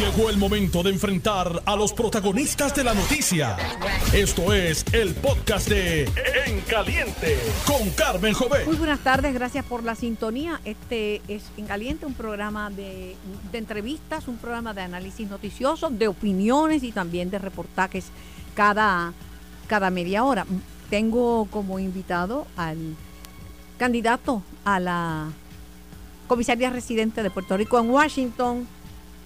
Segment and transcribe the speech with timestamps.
[0.00, 3.58] Llegó el momento de enfrentar a los protagonistas de la noticia.
[4.14, 6.04] Esto es el podcast de
[6.46, 8.66] En Caliente con Carmen Jovet.
[8.66, 10.58] Muy buenas tardes, gracias por la sintonía.
[10.64, 13.14] Este es En Caliente, un programa de,
[13.52, 18.06] de entrevistas, un programa de análisis noticioso, de opiniones y también de reportajes
[18.54, 19.12] cada,
[19.66, 20.46] cada media hora.
[20.88, 22.96] Tengo como invitado al
[23.76, 25.28] candidato a la
[26.26, 28.66] comisaría residente de Puerto Rico en Washington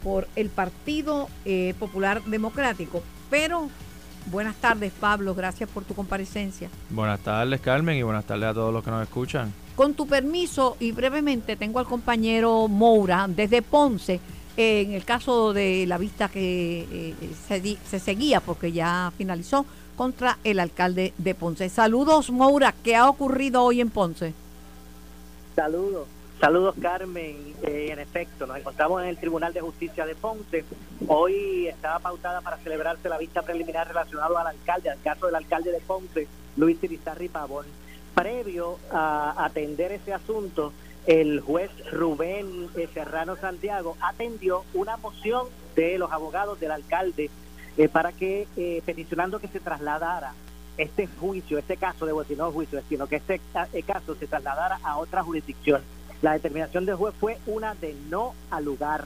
[0.04, 3.02] por el Partido eh, Popular Democrático.
[3.30, 3.68] Pero
[4.30, 6.68] buenas tardes, Pablo, gracias por tu comparecencia.
[6.90, 9.52] Buenas tardes, Carmen, y buenas tardes a todos los que nos escuchan.
[9.74, 14.20] Con tu permiso y brevemente tengo al compañero Moura desde Ponce.
[14.56, 17.14] eh, en el caso de la vista que eh,
[17.48, 21.68] se, di- se seguía, porque ya finalizó, contra el alcalde de Ponce.
[21.68, 22.72] Saludos, Moura.
[22.84, 24.32] ¿Qué ha ocurrido hoy en Ponce?
[25.56, 26.06] Saludos.
[26.40, 27.54] Saludos, Carmen.
[27.62, 30.64] Eh, en efecto, nos encontramos en el Tribunal de Justicia de Ponce.
[31.06, 35.70] Hoy estaba pautada para celebrarse la vista preliminar relacionada al alcalde, al caso del alcalde
[35.70, 37.66] de Ponce, Luis Irizarry Pavón.
[38.14, 40.72] Previo a atender ese asunto,
[41.06, 45.46] el juez Rubén eh, Serrano Santiago atendió una moción
[45.76, 47.30] de los abogados del alcalde
[47.76, 50.32] eh, para que, eh, peticionando que se trasladara
[50.76, 53.40] este juicio, este caso, debo decir, juicio, sino que este
[53.72, 55.82] eh, caso se trasladara a otra jurisdicción.
[56.24, 59.04] La determinación del juez fue una de no al lugar.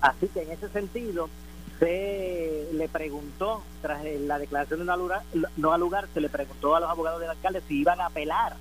[0.00, 1.30] Así que en ese sentido,
[1.78, 6.80] se le preguntó, tras eh, la declaración de no al lugar, se le preguntó a
[6.80, 8.56] los abogados del alcalde si iban a apelar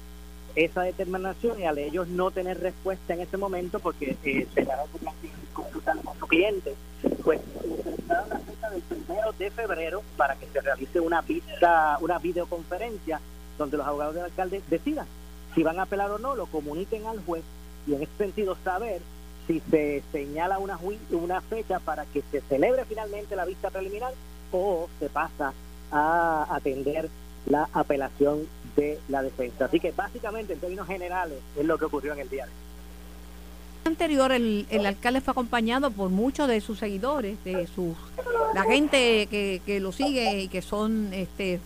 [0.54, 4.84] esa determinación y al ellos no tener respuesta en ese momento porque eh, se ganó
[4.92, 5.00] su
[5.52, 6.76] consultando con su cliente,
[7.24, 7.42] pues
[8.08, 13.20] la fecha del primero de febrero para que se realice una vista, una videoconferencia
[13.58, 15.08] donde los abogados del alcalde decidan
[15.56, 17.44] si van a apelar o no, lo comuniquen al juez
[17.90, 19.02] y en ese sentido saber
[19.48, 20.78] si se señala una,
[21.10, 24.14] una fecha para que se celebre finalmente la vista preliminar
[24.52, 25.54] o se pasa
[25.92, 27.10] a atender
[27.48, 29.66] la apelación de la defensa.
[29.66, 32.69] Así que básicamente en términos generales es lo que ocurrió en el día de hoy.
[33.90, 37.96] Anterior el, el alcalde fue acompañado por muchos de sus seguidores, de sus
[38.54, 41.60] la gente que, que lo sigue y que son este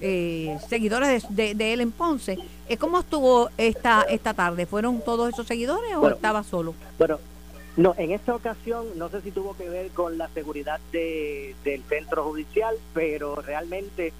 [0.00, 2.38] eh, seguidores de, de- de él en Ponce.
[2.68, 4.66] Eh, ¿Cómo estuvo esta esta tarde?
[4.66, 6.16] ¿Fueron todos esos seguidores o Bueno.
[6.16, 6.74] estaba solo?
[6.98, 7.18] Bueno,
[7.76, 11.82] no, en esta ocasión no sé si tuvo que ver con la seguridad de, del
[11.84, 14.12] centro judicial, pero realmente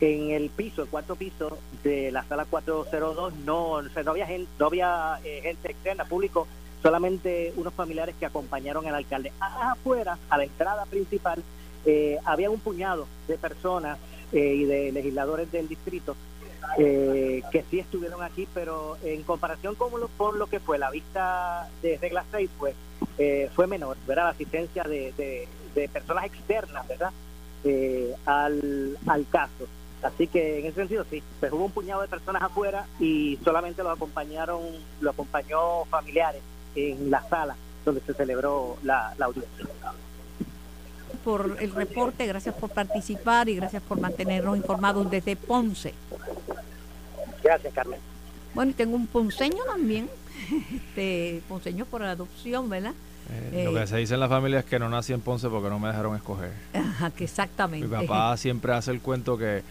[0.00, 4.26] en el piso, el cuarto piso de la sala 402 no, o sea, no había
[4.26, 6.48] gente, no había eh, gente externa, público,
[6.82, 9.32] solamente unos familiares que acompañaron al alcalde.
[9.40, 11.42] Afuera, a la entrada principal,
[11.84, 13.98] eh, había un puñado de personas
[14.32, 16.16] eh, y de legisladores del distrito
[16.78, 20.90] eh, que sí estuvieron aquí, pero en comparación con lo, con lo que fue la
[20.90, 22.74] vista de regla 6, pues
[23.18, 24.24] eh, fue menor, ¿verdad?
[24.24, 25.48] La asistencia de, de-
[25.88, 27.10] personas externas, ¿verdad?
[27.64, 29.66] Eh, al, al caso.
[30.02, 33.82] Así que en ese sentido sí, pues hubo un puñado de personas afuera y solamente
[33.82, 34.60] lo acompañaron,
[35.00, 36.42] lo acompañó familiares
[36.74, 39.66] en la sala donde se celebró la, la audiencia.
[41.24, 45.94] Por el reporte, gracias por participar y gracias por mantenernos informados desde Ponce.
[47.44, 48.00] Gracias, Carmen.
[48.54, 50.08] Bueno, y tengo un ponceño también,
[50.74, 52.92] este ponceño por adopción, ¿verdad?
[53.52, 53.80] Eh, Lo Eh.
[53.82, 55.88] que se dice en la familia es que no nací en Ponce porque no me
[55.88, 56.50] dejaron escoger.
[56.74, 57.86] Ajá, que exactamente.
[57.86, 59.62] Mi papá siempre hace el cuento que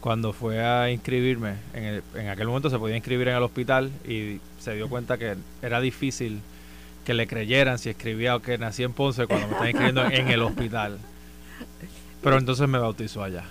[0.00, 3.90] cuando fue a inscribirme, en, el- en aquel momento se podía inscribir en el hospital
[4.08, 6.40] y se dio cuenta que era difícil
[7.10, 10.42] que le creyeran si escribía que nací en Ponce cuando me están inscribiendo en el
[10.42, 10.96] hospital.
[12.22, 13.42] Pero entonces me bautizó allá.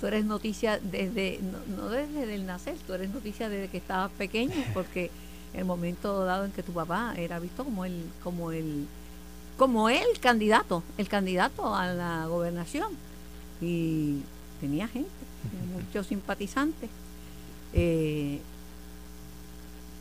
[0.00, 4.10] Tú eres noticia desde, no, no desde el nacer, tú eres noticia desde que estabas
[4.18, 5.12] pequeño, porque
[5.52, 8.88] el momento dado en que tu papá era visto como el, como el,
[9.56, 12.94] como el candidato, el candidato a la gobernación.
[13.60, 14.22] Y
[14.60, 15.08] tenía gente,
[15.72, 16.90] muchos simpatizantes.
[17.74, 18.40] Eh,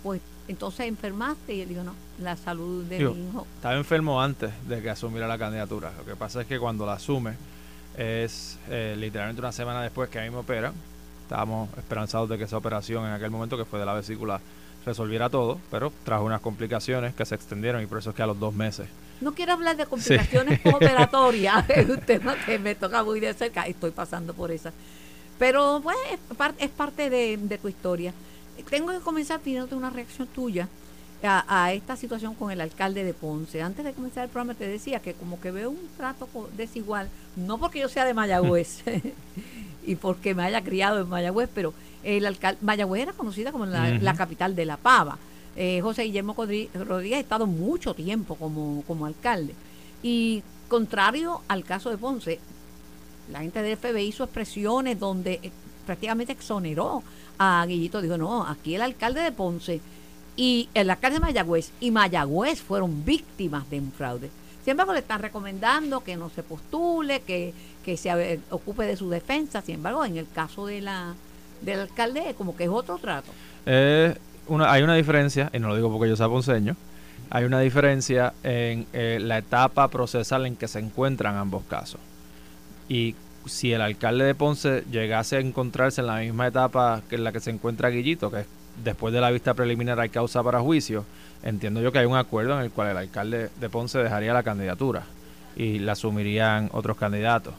[0.01, 3.47] pues entonces enfermaste y él dijo, no, la salud de Digo, mi hijo.
[3.55, 5.91] Estaba enfermo antes de que asumiera la candidatura.
[5.97, 7.33] Lo que pasa es que cuando la asume
[7.97, 10.73] es eh, literalmente una semana después que a mí me operan.
[11.23, 14.39] Estábamos esperanzados de que esa operación en aquel momento que fue de la vesícula
[14.85, 18.27] resolviera todo, pero trajo unas complicaciones que se extendieron y por eso es que a
[18.27, 18.87] los dos meses.
[19.21, 23.63] No quiero hablar de complicaciones operatorias, es un tema que me toca muy de cerca,
[23.63, 24.73] estoy pasando por esa.
[25.39, 25.97] Pero pues
[26.59, 28.13] es parte de, de tu historia.
[28.69, 30.67] Tengo que comenzar pidiéndote una reacción tuya
[31.23, 33.61] a, a esta situación con el alcalde de Ponce.
[33.61, 37.57] Antes de comenzar el programa te decía que como que veo un trato desigual, no
[37.57, 38.83] porque yo sea de Mayagüez
[39.85, 41.73] y porque me haya criado en Mayagüez, pero
[42.03, 45.17] el alcalde, Mayagüez era conocida como la, capital de la pava.
[45.55, 49.53] Eh, José Guillermo Rodríguez ha estado mucho tiempo como, como alcalde.
[50.01, 52.39] Y contrario al caso de Ponce,
[53.31, 55.51] la gente del FBI hizo expresiones donde eh,
[55.85, 57.03] prácticamente exoneró
[57.37, 58.01] a Guillito.
[58.01, 59.79] Dijo, no, aquí el alcalde de Ponce
[60.35, 64.29] y el alcalde de Mayagüez y Mayagüez fueron víctimas de un fraude.
[64.63, 67.53] Sin embargo, le están recomendando que no se postule, que,
[67.83, 69.61] que se ocupe de su defensa.
[69.61, 71.13] Sin embargo, en el caso de la
[71.61, 73.31] del alcalde, como que es otro trato.
[73.65, 74.15] Eh,
[74.47, 76.75] una, hay una diferencia, y no lo digo porque yo sea ponceño,
[77.29, 81.99] hay una diferencia en eh, la etapa procesal en que se encuentran ambos casos.
[82.89, 83.15] Y
[83.45, 87.31] si el alcalde de Ponce llegase a encontrarse en la misma etapa que en la
[87.31, 88.47] que se encuentra Guillito, que es
[88.83, 91.05] después de la vista preliminar hay causa para juicio,
[91.43, 94.43] entiendo yo que hay un acuerdo en el cual el alcalde de Ponce dejaría la
[94.43, 95.03] candidatura
[95.55, 97.53] y la asumirían otros candidatos.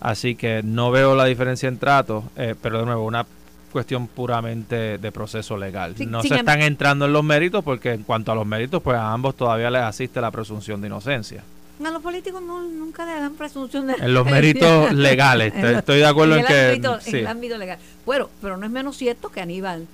[0.00, 3.26] Así que no veo la diferencia en trato, eh, pero de nuevo, una
[3.72, 5.94] cuestión puramente de proceso legal.
[6.06, 9.12] no se están entrando en los méritos porque en cuanto a los méritos, pues a
[9.12, 11.42] ambos todavía les asiste la presunción de inocencia.
[11.84, 16.06] A los políticos no, nunca le dan presunción de En los méritos legales, estoy de
[16.06, 16.72] acuerdo en, que...
[16.72, 17.78] en el ámbito legal.
[18.04, 19.86] Bueno, pero no es menos cierto que Aníbal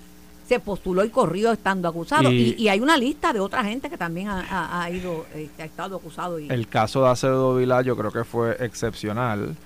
[0.47, 2.31] se postuló y corrió estando acusado.
[2.31, 6.39] Y, hay una lista de otra gente que también ha, ido, este, ha estado acusado.
[6.39, 6.49] Y...
[6.51, 9.57] El caso de Acevedo Vilá yo creo que fue excepcional.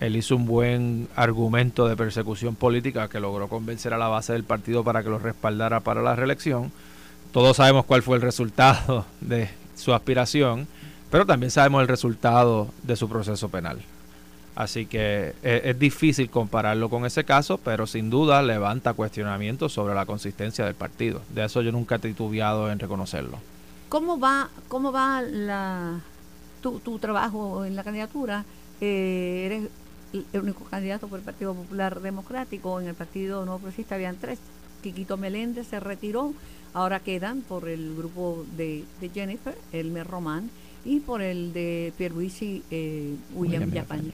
[0.00, 4.44] Él hizo un buen argumento de persecución política que logró convencer a la base del
[4.44, 6.72] partido para que lo respaldara para la reelección.
[7.30, 10.66] Todos sabemos cuál fue el resultado de su aspiración,
[11.10, 13.80] pero también sabemos el resultado de su proceso penal.
[14.54, 19.94] Así que eh, es, difícil compararlo con ese caso, pero sin duda levanta cuestionamientos sobre
[19.94, 21.22] la consistencia del partido.
[21.34, 23.38] De eso yo nunca he titubeado en reconocerlo.
[23.88, 26.00] ¿Cómo va, cómo va la,
[26.60, 28.44] tu, trabajo en la candidatura?
[28.80, 29.68] Eh, eres
[30.32, 32.78] el único candidato por el Partido Popular Democrático.
[32.78, 34.38] En el Partido No Progresista habían tres.
[34.82, 36.34] Quiquito Meléndez se retiró.
[36.74, 38.84] Ahora quedan por el grupo de,
[39.14, 40.50] Jennifer, Elmer Román,
[40.84, 44.12] y por el de Pierluisi eh, William, William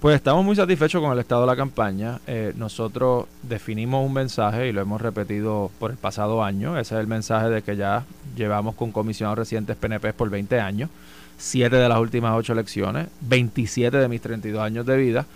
[0.00, 2.20] pues estamos muy satisfechos con el estado de la campaña.
[2.26, 6.78] Eh, nosotros definimos un mensaje y lo hemos repetido por el pasado año.
[6.78, 8.04] Ese es el mensaje de que ya
[8.34, 10.88] llevamos con comisionados residentes PNP por 20 años,
[11.36, 15.26] siete de las últimas ocho elecciones, 27 de mis 32 años de vida,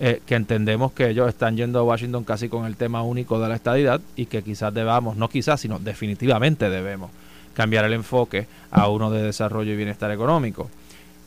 [0.00, 3.50] eh, que entendemos que ellos están yendo a Washington casi con el tema único de
[3.50, 7.10] la estadidad y que quizás debamos, no quizás, sino definitivamente debemos
[7.52, 10.70] cambiar el enfoque a uno de desarrollo y bienestar económico.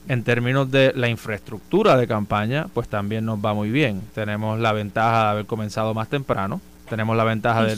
[0.10, 4.02] En términos de la infraestructura de campaña, pues también nos va muy bien.
[4.16, 6.60] Tenemos la ventaja de haber comenzado más temprano,
[6.90, 7.76] tenemos la ventaja de,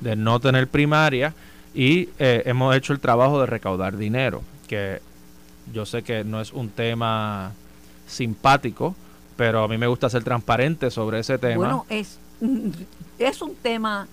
[0.00, 1.34] de, no tener primaria
[1.74, 5.02] y eh, hemos hecho el trabajo de recaudar dinero, que
[5.74, 7.52] yo sé que no es un tema
[8.06, 8.94] simpático,
[9.36, 11.56] pero a mí me gusta ser transparente sobre ese tema.
[11.56, 12.18] Bueno, es,
[13.18, 14.08] es un tema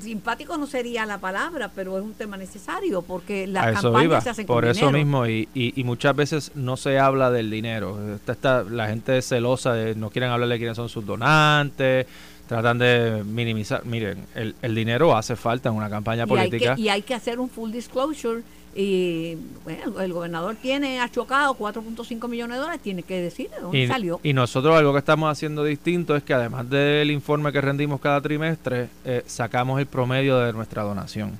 [0.00, 4.46] simpático no sería la palabra, pero es un tema necesario porque las campañas se hacen
[4.46, 7.98] Por eso mismo, y, y, muchas veces no se habla del dinero.
[8.26, 12.06] Está, la gente es celosa, de, no quieren hablar de quiénes son sus donantes,
[12.46, 13.84] tratan de minimizar.
[13.84, 16.74] Miren, el, el dinero hace falta en una campaña política.
[16.78, 18.42] y hay que hacer un full disclosure
[18.76, 23.60] y bueno, el gobernador tiene ha chocado 4.5 millones de dólares, tiene que decir de
[23.60, 24.20] dónde salió.
[24.22, 28.20] Y nosotros algo que estamos haciendo distinto es que además del informe que rendimos cada
[28.20, 31.38] trimestre, eh, sacamos el promedio de nuestra donación.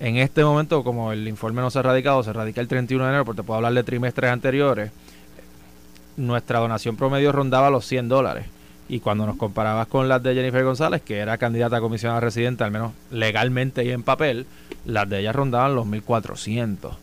[0.00, 3.10] En este momento, como el informe no se ha radicado, se radica el 31 de
[3.10, 4.90] enero, porque te puedo hablar de trimestres anteriores,
[6.16, 8.46] nuestra donación promedio rondaba los 100 dólares.
[8.88, 12.64] Y cuando nos comparabas con las de Jennifer González, que era candidata a comisionada residente,
[12.64, 14.46] al menos legalmente y en papel,
[14.84, 16.96] las de ellas rondaban los 1.400.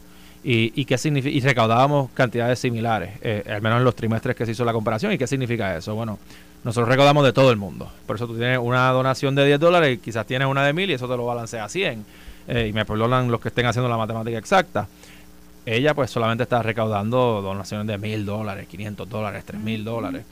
[0.44, 4.54] ¿Y, y, qué y recaudábamos cantidades similares, eh, al menos en los trimestres que se
[4.54, 5.12] hizo la comparación.
[5.12, 5.96] ¿Y qué significa eso?
[5.96, 6.18] Bueno,
[6.64, 7.92] nosotros recaudamos de todo el mundo.
[8.06, 10.90] Por eso tú tienes una donación de 10 dólares y quizás tienes una de 1.000
[10.90, 12.06] y eso te lo balancea a 100.
[12.48, 14.88] Eh, y me perdonan los que estén haciendo la matemática exacta.
[15.66, 20.26] Ella pues solamente está recaudando donaciones de 1.000 dólares, 500 dólares, 3.000 dólares.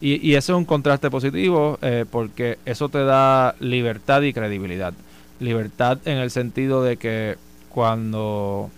[0.00, 4.92] Y, y eso es un contraste positivo eh, porque eso te da libertad y credibilidad.
[5.40, 7.36] Libertad en el sentido de que
[7.70, 8.70] cuando,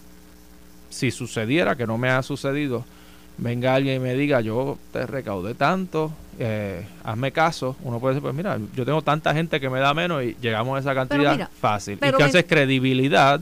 [0.88, 2.84] si sucediera, que no me ha sucedido,
[3.38, 8.22] venga alguien y me diga, yo te recaudé tanto, eh, hazme caso, uno puede decir,
[8.22, 11.48] pues mira, yo tengo tanta gente que me da menos y llegamos a esa cantidad
[11.60, 11.98] fácil.
[12.02, 13.40] y que hace credibilidad,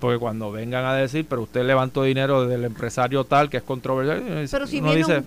[0.00, 4.46] porque cuando vengan a decir, pero usted levantó dinero del empresario tal que es controversial,
[4.50, 5.24] pero si viene dice, un,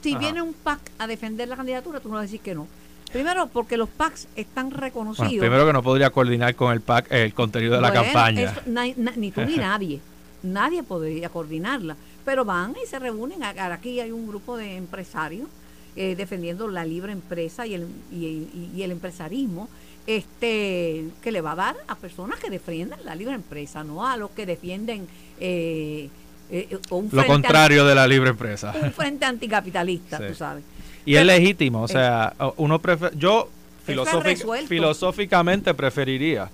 [0.00, 2.66] si viene un PAC a defender la candidatura, tú no vas a decir que no.
[3.12, 5.38] Primero, porque los PACs están reconocidos.
[5.38, 8.54] primero que no podría coordinar con el PAC el contenido de la campaña.
[8.66, 10.00] ni tú ni nadie.
[10.42, 11.96] Nadie podría coordinarla.
[12.24, 13.42] Pero van y se reúnen.
[13.42, 15.48] Aquí hay un grupo de empresarios
[15.96, 19.68] eh, defendiendo la libre empresa y el, y, el empresarismo
[20.06, 24.16] este que le va a dar a personas que defienden la libre empresa, no a
[24.16, 25.08] los que defienden
[25.40, 26.08] eh,
[26.50, 28.74] eh, eh, un Lo contrario de la libre empresa.
[28.82, 30.24] un frente anticapitalista, Sí.
[30.28, 30.64] tú sabes.
[31.06, 32.80] Y es legítimo, o sea, uno
[33.16, 33.48] yo
[33.86, 34.68] es filosófic- resuelto.
[34.68, 36.48] filosóficamente preferiría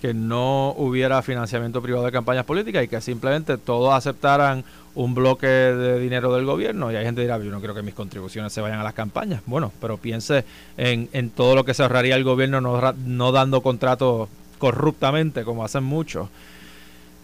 [0.00, 4.64] que no hubiera financiamiento privado de campañas políticas y que simplemente todos aceptaran
[4.96, 7.82] un bloque de dinero del gobierno y hay gente que dirá, yo no creo que
[7.82, 9.40] mis contribuciones se vayan a las campañas.
[9.46, 10.44] Bueno, pero piense
[10.76, 14.28] en, en todo lo que se ahorraría el gobierno no, no dando contratos
[14.58, 16.28] corruptamente como hacen muchos.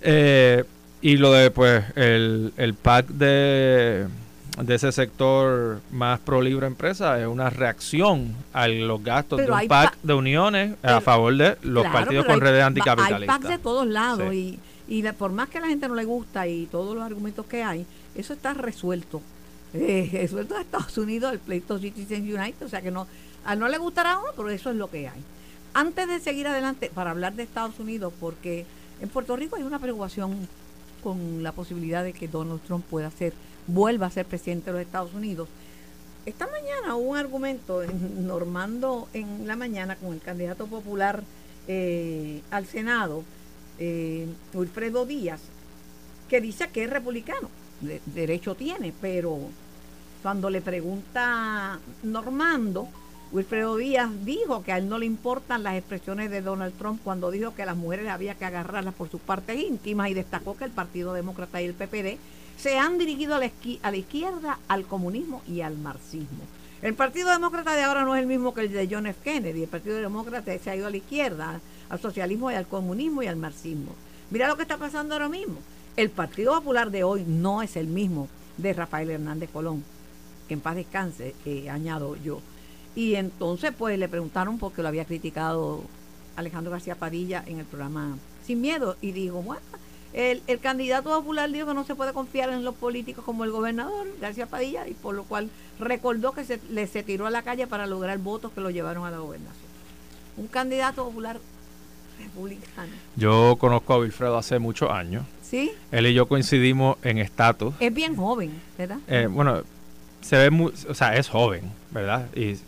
[0.03, 0.65] Eh,
[1.01, 4.07] y lo de pues el, el PAC de,
[4.63, 9.63] de ese sector más pro libre empresa es una reacción a los gastos Pero de
[9.63, 13.21] un PAC pa- de uniones a favor de los Claro, partidos con hay- redes anticapitalistas.
[13.37, 14.59] Hay PAC de todos lados Sí.
[14.89, 17.05] y, y la- por más que a la gente no le gusta y todos los
[17.05, 17.87] argumentos que hay,
[18.17, 19.23] eso está resuelto.
[19.75, 23.07] Eh, resuelto en Estados Unidos, el pleito Citizens United, o sea que no,
[23.45, 25.23] a no le gustará a uno, pero eso es lo que hay.
[25.75, 28.67] Antes de seguir adelante, para hablar de Estados Unidos, porque
[29.01, 30.49] en Puerto Rico hay una preocupación
[30.99, 33.33] con la posibilidad de que Donald Trump pueda ser,
[33.67, 35.49] vuelva a ser presidente de los Estados Unidos.
[36.27, 41.23] Esta mañana hubo un argumento en Normando en la mañana con el candidato popular
[41.67, 43.23] eh, al Senado,
[43.79, 45.41] eh, Wilfredo Díaz,
[46.29, 47.49] que dice que es republicano.
[47.81, 49.39] De- derecho tiene, pero
[50.23, 52.89] cuando le pregunta Normando,
[53.31, 57.31] Wilfredo Díaz dijo que a él no le importan las expresiones de Donald Trump cuando
[57.31, 60.71] dijo que las mujeres había que agarrarlas por sus partes íntimas y destacó que el
[60.71, 62.17] Partido Demócrata y el PPD
[62.57, 66.39] se han dirigido a la, esqui- a la izquierda, al comunismo y al marxismo.
[66.81, 69.21] El Partido Demócrata de ahora no es el mismo que el de John F.
[69.23, 69.63] Kennedy.
[69.65, 73.27] El Partido Demócrata se ha ido a la izquierda, al socialismo y al comunismo y
[73.27, 73.95] al marxismo.
[74.31, 75.57] Mira lo que está pasando ahora mismo.
[75.97, 79.85] El Partido Popular de hoy no es el mismo de Rafael Hernández Colón,
[80.47, 82.41] que en paz descanse, eh, añado yo.
[82.99, 85.85] Y entonces, pues le preguntaron por qué lo había criticado
[86.35, 88.97] Alejandro García Padilla en el programa Sin Miedo.
[89.01, 89.63] Y dijo, bueno,
[90.13, 93.53] el, el candidato popular dijo que no se puede confiar en los políticos como el
[93.53, 97.43] gobernador García Padilla, y por lo cual recordó que se, le, se tiró a la
[97.43, 99.69] calle para lograr votos que lo llevaron a la gobernación.
[100.37, 101.39] Un candidato popular
[102.19, 102.93] republicano.
[103.15, 105.25] Yo conozco a Wilfredo hace muchos años.
[105.41, 105.71] ¿Sí?
[105.93, 107.75] Él y yo coincidimos en estatus.
[107.79, 108.99] Es bien joven, ¿verdad?
[109.07, 109.63] Eh, bueno,
[110.21, 112.29] se ve muy, o sea, es joven, ¿verdad?
[112.35, 112.59] Y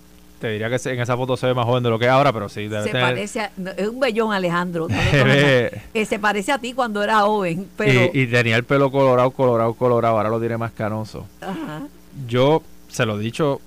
[0.40, 2.32] te diría que en esa foto se ve más joven de lo que es ahora,
[2.32, 3.02] pero sí debe se tener.
[3.06, 7.20] parece a, no, es un bellón Alejandro no Eh, se parece a ti cuando era
[7.20, 10.16] joven pero y, y tenía el pelo colorado, colorado, colorado.
[10.16, 11.26] Ahora lo tiene más canoso.
[11.40, 11.82] ajá.
[12.26, 13.60] Yo se lo he dicho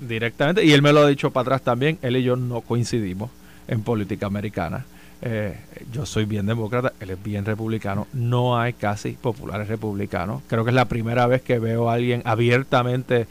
[0.00, 1.98] directamente y él me lo ha dicho para atrás también.
[2.02, 3.30] Él y yo no coincidimos
[3.68, 4.86] en política americana.
[5.22, 5.56] Eh,
[5.92, 8.06] yo soy bien demócrata, él es bien republicano.
[8.12, 10.42] No hay casi populares republicanos.
[10.46, 13.26] Creo que es la primera vez que veo a alguien abiertamente,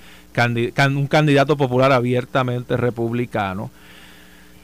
[0.87, 3.71] un candidato popular abiertamente republicano.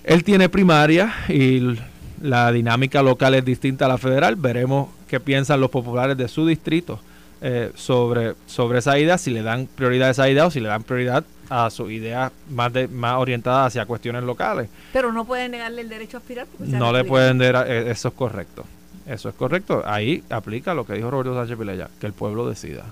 [0.03, 1.77] Él tiene primaria y
[2.21, 4.35] la dinámica local es distinta a la federal.
[4.35, 6.99] Veremos qué piensan los populares de su distrito
[7.41, 10.69] eh, sobre, sobre esa idea, si le dan prioridad a esa idea o si le
[10.69, 14.69] dan prioridad a su idea más, de, más orientada hacia cuestiones locales.
[14.93, 18.09] pero no pueden negarle el derecho a aspirar porque No le pueden dar, eh, eso
[18.09, 18.63] es correcto.
[19.07, 19.83] Eso es correcto.
[19.85, 22.85] Ahí aplica lo que dijo Roberto Sánchez Vilella, que el pueblo decida.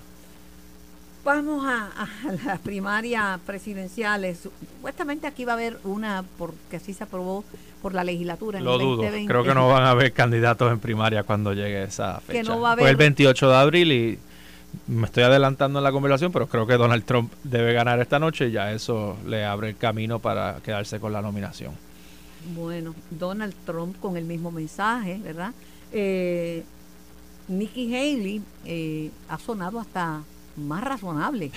[1.23, 2.07] Vamos a, a
[2.45, 4.39] las primarias presidenciales.
[4.39, 7.43] Supuestamente aquí va a haber una, porque así se aprobó
[7.81, 8.95] por la legislatura en Lo el dudo.
[8.97, 9.27] 2020.
[9.31, 12.41] Creo que no van a haber candidatos en primaria cuando llegue esa fecha.
[12.41, 14.19] Que no va a Fue el haber- 28 de abril y
[14.87, 18.47] me estoy adelantando en la conversación, pero creo que Donald Trump debe ganar esta noche
[18.47, 21.73] y ya eso le abre el camino para quedarse con la nominación.
[22.55, 25.53] Bueno, Donald Trump con el mismo mensaje, ¿verdad?
[25.91, 26.63] Eh,
[27.47, 30.21] Nikki Haley eh, ha sonado hasta
[30.67, 31.51] más razonable.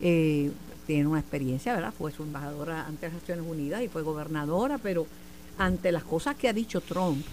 [0.00, 0.50] Eh,
[0.86, 1.92] tiene una experiencia, ¿verdad?
[1.96, 5.06] Fue su embajadora ante las Naciones Unidas y fue gobernadora, pero
[5.58, 7.24] ante las cosas que ha dicho Trump,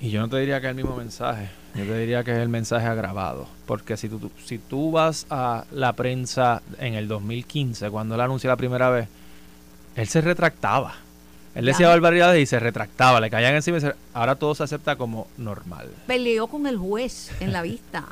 [0.00, 2.38] Y yo no te diría que es el mismo mensaje, yo te diría que es
[2.38, 7.06] el mensaje agravado, porque si tú, tú- si tú vas a la prensa en el
[7.08, 9.08] 2015, cuando él anunció la primera vez,
[9.96, 10.94] él se retractaba.
[11.54, 14.96] Él decía barbaridades y se retractaba, le caían encima y se- ahora todo se acepta
[14.96, 15.88] como normal.
[16.06, 18.04] peleó con el juez en la vista.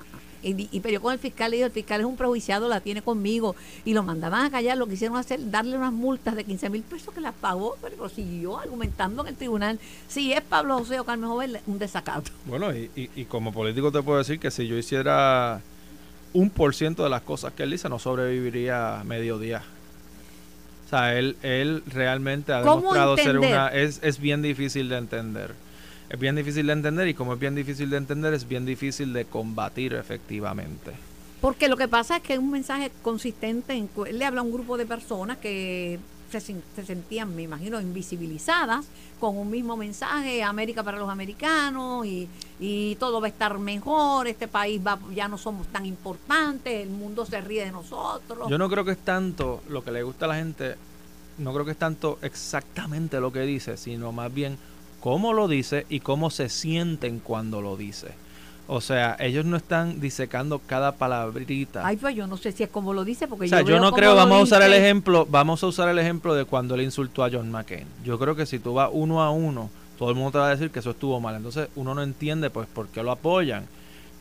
[0.43, 3.01] Y, y peleó con el fiscal y dijo, el fiscal es un prejuiciado, la tiene
[3.03, 3.55] conmigo.
[3.85, 6.83] Y lo mandaban a callar, lo que hicieron hacer, darle unas multas de 15 mil
[6.83, 9.79] pesos que las pagó, pero siguió argumentando en el tribunal.
[10.09, 12.31] Si es Pablo José o Carmen Joven, un desacato.
[12.47, 15.61] Bueno, y, y- y como político te puedo decir que si yo hiciera
[16.33, 19.63] un por ciento de las cosas que él dice, no sobreviviría medio día.
[20.87, 23.69] O sea, él, él realmente ha ¿Cómo demostrado ser una...
[23.69, 25.55] Es, es bien difícil de entender.
[26.13, 29.15] Es bien difícil de entender y como es bien difícil de entender, es bien difícil
[29.15, 30.93] de combatir efectivamente.
[31.41, 33.73] Porque lo que pasa es que es un mensaje consistente.
[33.73, 35.99] En, él le habla a un grupo de personas que
[36.31, 38.85] se, se, sentían, me imagino, invisibilizadas
[39.19, 42.29] con un mismo mensaje, América para los americanos y,
[42.61, 46.91] y, todo va a estar mejor, este país va, ya no somos tan importantes, el
[46.91, 48.51] mundo se ríe de nosotros.
[48.51, 50.77] Yo no creo que es tanto lo que le gusta a la gente,
[51.39, 54.59] no creo que es tanto exactamente lo que dice, sino más bien
[55.03, 58.09] cómo lo dice y cómo se sienten cuando lo dice.
[58.69, 61.85] O sea, ellos no están disecando cada palabrita.
[61.85, 63.93] Ay, pues yo no sé si es como lo dice, porque o sea, yo, no
[63.93, 67.25] creo, vamos a usar el ejemplo, vamos a usar el ejemplo de cuando le insultó
[67.25, 67.87] a John McCain.
[68.05, 69.69] Yo creo que si tú vas uno a uno,
[69.99, 71.35] todo el mundo te va a decir que eso estuvo mal.
[71.35, 73.67] Entonces uno no entiende pues por qué lo apoyan.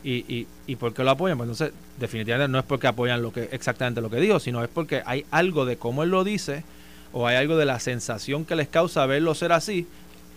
[0.04, 1.38] Y, y, y por qué lo apoyan.
[1.38, 4.68] Pues entonces, definitivamente no es porque apoyan lo que exactamente lo que dijo, sino es
[4.68, 6.64] porque hay algo de cómo él lo dice,
[7.12, 9.86] o hay algo de la sensación que les causa verlo ser así,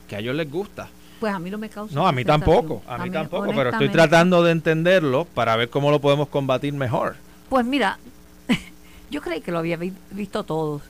[0.07, 0.89] que a ellos les gusta.
[1.19, 1.95] Pues a mí no me causa.
[1.95, 5.89] No, a mí tampoco, a mí, tampoco, pero estoy tratando de entenderlo para ver cómo
[5.89, 7.15] lo podemos combatir mejor.
[7.49, 7.99] Pues mira,
[9.11, 9.77] yo creí que lo había
[10.11, 10.81] visto todos.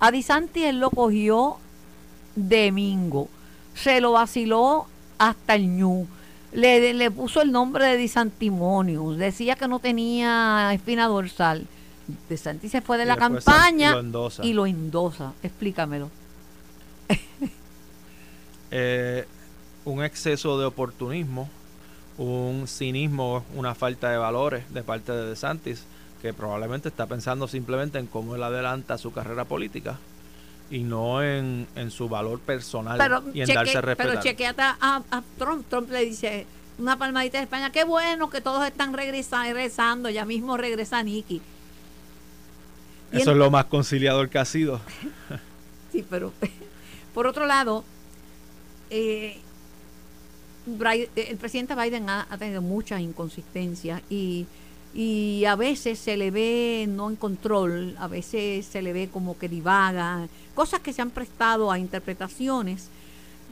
[0.00, 1.58] A Disanti él lo cogió
[2.34, 3.28] de mingo,
[3.74, 4.86] se lo vaciló
[5.18, 6.06] hasta el ñu.
[6.52, 11.66] Le, le puso el nombre de Disantimonius, decía que no tenía espina dorsal.
[12.28, 13.94] Disanti se fue de la campaña
[14.42, 15.32] y lo endosa.
[15.42, 16.10] Explícamelo.
[18.70, 19.26] eh,
[19.84, 21.48] un exceso de oportunismo,
[22.18, 25.84] un cinismo, una falta de valores de parte de DeSantis,
[26.22, 29.98] que probablemente está pensando simplemente en cómo él adelanta su carrera política
[30.70, 32.98] y no en, su valor personal
[33.34, 34.12] y en darse a respetar.
[34.12, 35.66] Pero chequeate a, a, Trump.
[35.68, 36.46] Trump le dice
[36.78, 37.70] una palmadita de España.
[37.70, 40.08] Qué bueno que todos están regresando.
[40.10, 41.42] Ya mismo regresa Nicky.
[43.12, 44.80] Eso es lo más conciliador que ha sido.
[45.92, 46.32] sí, pero
[47.14, 47.84] por otro lado,
[48.96, 49.36] eh,
[51.16, 54.46] el presidente Biden ha, tenido muchas inconsistencias y,
[54.94, 59.36] y, a veces se le ve no en control, a veces se le ve como
[59.36, 62.88] que divaga, cosas que se han prestado a interpretaciones.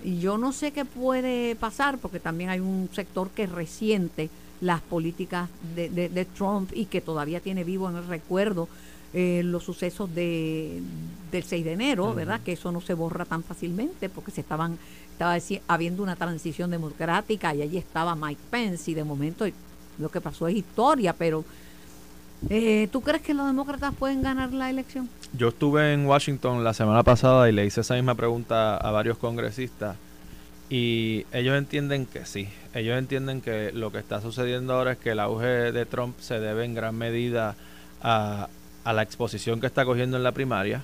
[0.04, 4.30] Y yo no sé qué puede pasar porque también hay un sector que resiente
[4.60, 8.68] las políticas de, de, Trump y que todavía tiene vivo en el recuerdo
[9.12, 10.80] eh, los sucesos de,
[11.30, 12.40] del 6 de enero, ¿verdad?
[12.40, 14.78] Que eso no se borra tan fácilmente porque se estaban
[15.22, 19.46] estaba habiendo una transición democrática y allí estaba Mike Pence y de momento
[19.98, 21.44] lo que pasó es historia, pero
[22.50, 25.08] eh, ¿tú crees que los demócratas pueden ganar la elección?
[25.36, 29.16] Yo estuve en Washington la semana pasada y le hice esa misma pregunta a varios
[29.18, 29.96] congresistas
[30.68, 35.10] y ellos entienden que sí, ellos entienden que lo que está sucediendo ahora es que
[35.10, 37.54] el auge de Trump se debe en gran medida
[38.02, 38.48] a,
[38.82, 40.82] a la exposición que está cogiendo en la primaria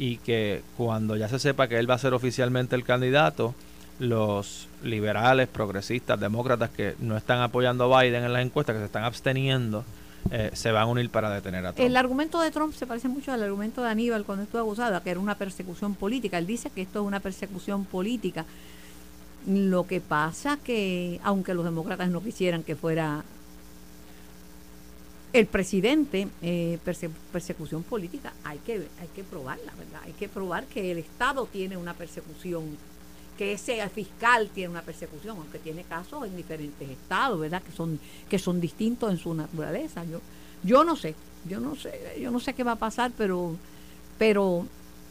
[0.00, 3.54] y que cuando ya se sepa que él va a ser oficialmente el candidato,
[3.98, 8.86] los liberales, progresistas, demócratas que no están apoyando a Biden en las encuestas, que se
[8.86, 9.84] están absteniendo,
[10.30, 11.86] eh, se van a unir para detener a Trump.
[11.86, 15.10] El argumento de Trump se parece mucho al argumento de Aníbal cuando estuvo acusada, que
[15.10, 16.38] era una persecución política.
[16.38, 18.46] Él dice que esto es una persecución política.
[19.46, 23.22] Lo que pasa que, aunque los demócratas no quisieran que fuera
[25.32, 26.78] el presidente, eh,
[27.32, 30.00] persecución política, hay que, hay que probarla, ¿verdad?
[30.04, 32.76] Hay que probar que el Estado tiene una persecución,
[33.38, 37.62] que ese fiscal tiene una persecución, aunque tiene casos en diferentes estados, ¿verdad?
[37.62, 40.04] Que son, que son distintos en su naturaleza.
[40.04, 40.20] Yo,
[40.64, 41.14] yo no sé,
[41.48, 43.56] yo no sé, yo no sé qué va a pasar, pero,
[44.18, 44.66] pero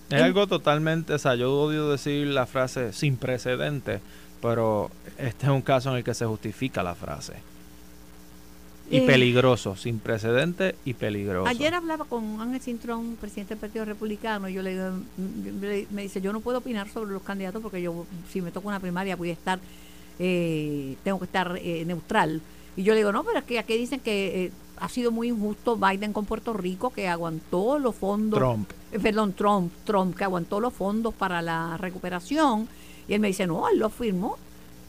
[0.10, 4.02] es algo totalmente, o sea, yo odio decir la frase sin precedente,
[4.42, 7.34] pero este es un caso en el que se justifica la frase.
[8.90, 11.48] Y eh, peligroso, sin precedente y peligroso.
[11.48, 14.78] Ayer hablaba con Ángel Cintrón, presidente del Partido Republicano, y yo le,
[15.92, 18.80] me dice, yo no puedo opinar sobre los candidatos porque yo, si me toca una
[18.80, 19.60] primaria, voy a estar,
[20.18, 22.42] eh, tengo que estar eh, neutral.
[22.76, 25.76] Y yo le digo, no, pero es que aquí dicen que ha sido muy injusto
[25.76, 28.40] Biden con Puerto Rico, que aguantó los fondos.
[28.40, 28.70] Trump.
[29.02, 32.68] perdón, Trump, Trump, que aguantó los fondos para la recuperación.
[33.08, 34.38] Y él me dice, no, él lo firmó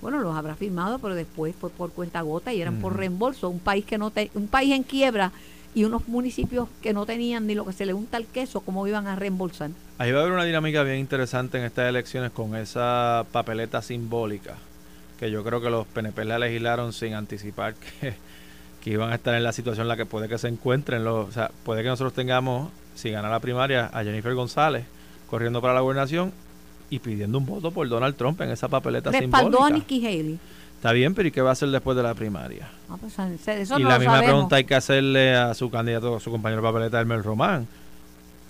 [0.01, 3.49] bueno, los habrá firmado, pero después fue por cuenta gota y eran por reembolso.
[3.49, 5.33] Un país que no te, un país en quiebra
[5.75, 8.87] y unos municipios que no tenían ni lo que se le unta al queso, ¿cómo
[8.87, 9.71] iban a reembolsar?
[9.99, 14.57] Ahí va a haber una dinámica bien interesante en estas elecciones con esa papeleta simbólica,
[15.19, 18.15] que yo creo que los PNP la legislaron sin anticipar que,
[18.83, 21.05] que iban a estar en la situación en la que puede que se encuentren.
[21.05, 24.87] Los, o sea, puede que nosotros tengamos, si gana la primaria, a Jennifer González
[25.29, 26.33] corriendo para la gobernación
[26.91, 30.39] y pidiendo un voto por Donald Trump en esa papeleta Respaldó a Nikki Haley.
[30.77, 32.69] Está bien, pero ¿y qué va a hacer después de la primaria?
[32.89, 36.31] Ah, pues, eso y la misma pregunta hay que hacerle a su candidato, a su
[36.31, 37.69] compañero de papeleta, Elmer Román.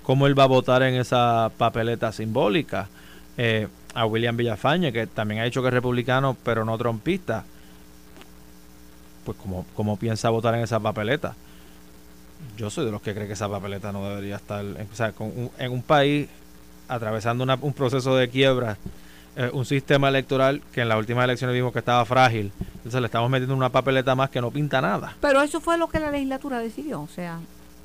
[0.05, 2.88] ¿Cómo él va a votar en esa papeleta simbólica?
[3.37, 7.44] Eh, a William Villafañe, que también ha dicho que es republicano, pero no trompista.
[9.24, 11.35] Pues, ¿cómo, cómo piensa votar en esa papeleta?
[12.57, 14.64] Yo soy de los que cree que esa papeleta no debería estar.
[14.64, 15.12] o sea,
[15.59, 16.29] en un país
[16.90, 18.76] atravesando un proceso de quiebra,
[19.37, 22.53] eh, un sistema electoral que en las últimas elecciones vimos que estaba frágil.
[22.76, 25.16] Entonces le estamos metiendo una papeleta más que no pinta nada.
[25.20, 27.00] Pero eso fue lo que la legislatura decidió.
[27.00, 27.38] O sea,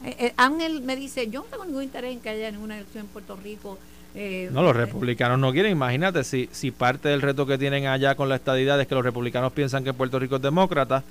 [0.03, 3.05] eh, eh, Ángel me dice, yo no tengo ningún interés en que haya ninguna elección
[3.05, 3.77] en Puerto Rico.
[4.51, 5.71] no, los republicanos no quieren.
[5.71, 9.03] Imagínate si, si parte del reto que tienen allá con la estadidad es que los
[9.03, 11.03] republicanos piensan que Puerto Rico es demócrata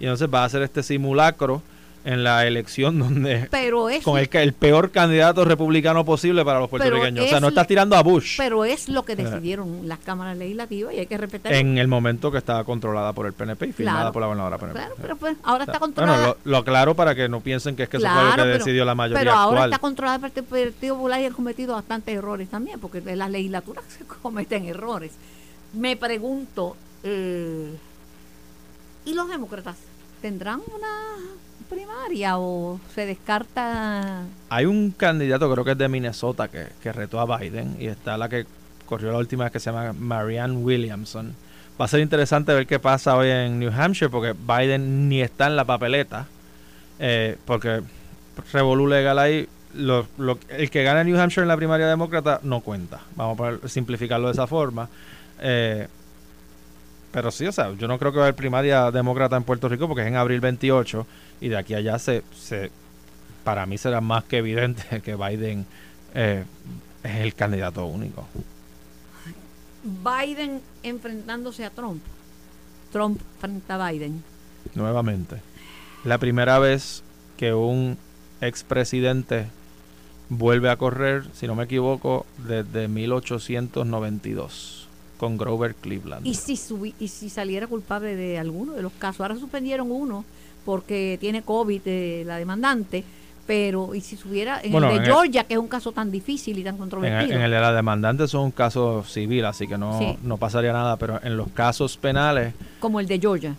[0.00, 1.62] y entonces va a hacer este simulacro
[2.04, 7.26] en la elección donde pero con el, el peor candidato republicano posible para los puertorriqueños.
[7.26, 8.36] o sea, no estás tirando a Bush.
[8.38, 11.52] Pero es lo que decidieron las cámaras legislativas y hay que respetar.
[11.52, 14.78] En el momento que estaba contrada por el PNP y firmada por la gobernadora PNP.
[14.78, 16.18] Claro, pero pues ahora está controlada.
[16.18, 18.84] Bueno, lo, aclaro para que no piensen que es que eso fue lo que decidió
[18.84, 22.48] la mayoría Pero ahora está controlada por el Partido Popular y ha cometido bastantes errores
[22.48, 25.12] también, porque en las legislaturas se cometen errores.
[25.72, 27.72] Me pregunto, eh,
[29.04, 29.76] ¿y los demócratas
[30.20, 30.88] tendrán una
[31.72, 34.24] primaria o se descarta?
[34.48, 38.16] Hay un candidato, creo que es de Minnesota, que, que retó a Biden y está
[38.16, 38.46] la que
[38.86, 41.34] corrió la última vez que se llama Marianne Williamson.
[41.80, 45.46] Va a ser interesante ver qué pasa hoy en New Hampshire porque Biden ni está
[45.46, 46.26] en la papeleta
[46.98, 47.82] eh, porque
[48.52, 49.48] revolú legal ahí.
[49.74, 50.06] Lo,
[50.50, 53.00] el que gana New Hampshire en la primaria demócrata no cuenta.
[53.16, 54.88] Vamos a simplificarlo de esa forma.
[55.40, 55.88] Eh,
[57.12, 59.68] pero sí, o sea, yo no creo que va a haber primaria demócrata en Puerto
[59.68, 61.06] Rico porque es en abril 28
[61.42, 62.70] y de aquí a allá se, se
[63.44, 65.66] para mí será más que evidente que Biden
[66.14, 66.44] eh,
[67.02, 68.26] es el candidato único.
[69.82, 72.02] Biden enfrentándose a Trump.
[72.92, 74.24] Trump frente a Biden.
[74.74, 75.36] Nuevamente.
[76.04, 77.02] La primera vez
[77.36, 77.98] que un
[78.40, 79.48] expresidente
[80.28, 84.81] vuelve a correr, si no me equivoco, desde 1892
[85.22, 86.26] con Grover Cleveland.
[86.26, 86.58] ¿Y si,
[86.98, 89.20] y si saliera culpable de alguno de los casos?
[89.20, 90.24] Ahora suspendieron uno
[90.64, 93.04] porque tiene COVID eh, la demandante,
[93.46, 96.64] pero y si subiera en el de Georgia, que es un caso tan difícil y
[96.64, 97.36] tan controvertido.
[97.36, 100.96] En el, de la demandante es un caso civil, así que no, no pasaría nada,
[100.96, 102.52] pero en los casos penales...
[102.80, 103.54] Como el de Georgia.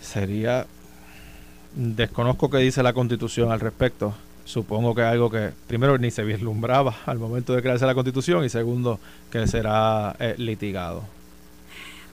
[0.00, 0.66] Sería...
[1.76, 4.12] Desconozco qué dice la constitución al respecto.
[4.46, 8.48] Supongo que algo que, primero, ni se vislumbraba al momento de crearse la constitución y
[8.48, 11.02] segundo, que será eh, litigado.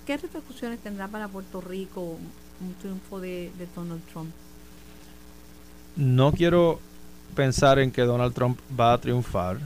[0.07, 2.17] ¿Qué repercusiones tendrá para Puerto Rico
[2.59, 4.31] un triunfo de, Donald Trump?
[5.95, 6.79] No quiero
[7.35, 9.59] pensar en que Donald Trump va a triunfar.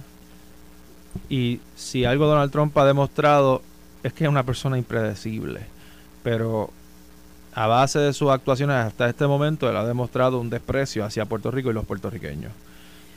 [1.30, 3.62] Y si algo Donald Trump ha demostrado
[4.04, 5.62] es que es una persona impredecible.
[6.22, 6.72] Pero
[7.58, 11.50] a base de sus actuaciones hasta este momento, él ha demostrado un desprecio hacia Puerto
[11.50, 12.52] Rico y los puertorriqueños.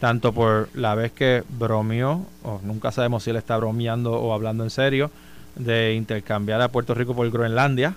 [0.00, 4.64] Tanto por la vez que bromeó, o nunca sabemos si él está bromeando o hablando
[4.64, 5.11] en serio,
[5.57, 7.94] de intercambiar a Puerto Rico por Groenlandia.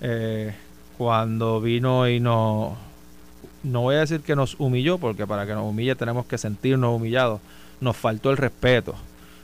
[0.00, 0.54] Eh,
[0.96, 2.78] cuando vino y no,
[3.62, 6.96] no voy a decir que nos humilló, porque para que nos humille tenemos que sentirnos
[6.96, 7.42] humillados.
[7.82, 8.94] Nos faltó el respeto,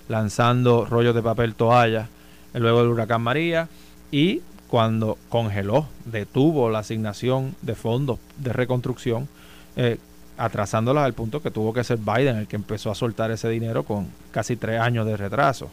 [0.08, 2.08] lanzando rollos de papel toalla
[2.54, 3.68] luego del huracán María
[4.10, 4.40] y
[4.74, 9.28] cuando congeló, detuvo la asignación de fondos de reconstrucción,
[9.76, 9.98] eh,
[10.36, 13.84] atrasándolas al punto que tuvo que ser Biden el que empezó a soltar ese dinero
[13.84, 15.68] con casi tres años de retraso,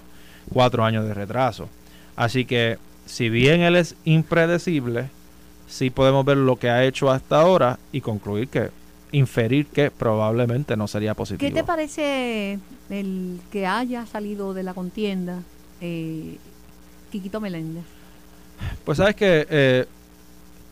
[0.53, 1.67] cuatro años de retraso.
[2.15, 5.09] Así que, si bien él es impredecible,
[5.67, 8.69] sí podemos ver lo que ha hecho hasta ahora y concluir que,
[9.11, 11.49] inferir que probablemente no sería positivo.
[11.49, 12.59] ¿Qué te parece
[12.91, 15.39] el que haya salido de la contienda
[15.81, 16.37] eh,
[17.09, 18.00] Quiquito Meléndez?
[18.85, 19.85] Pues sabes que eh,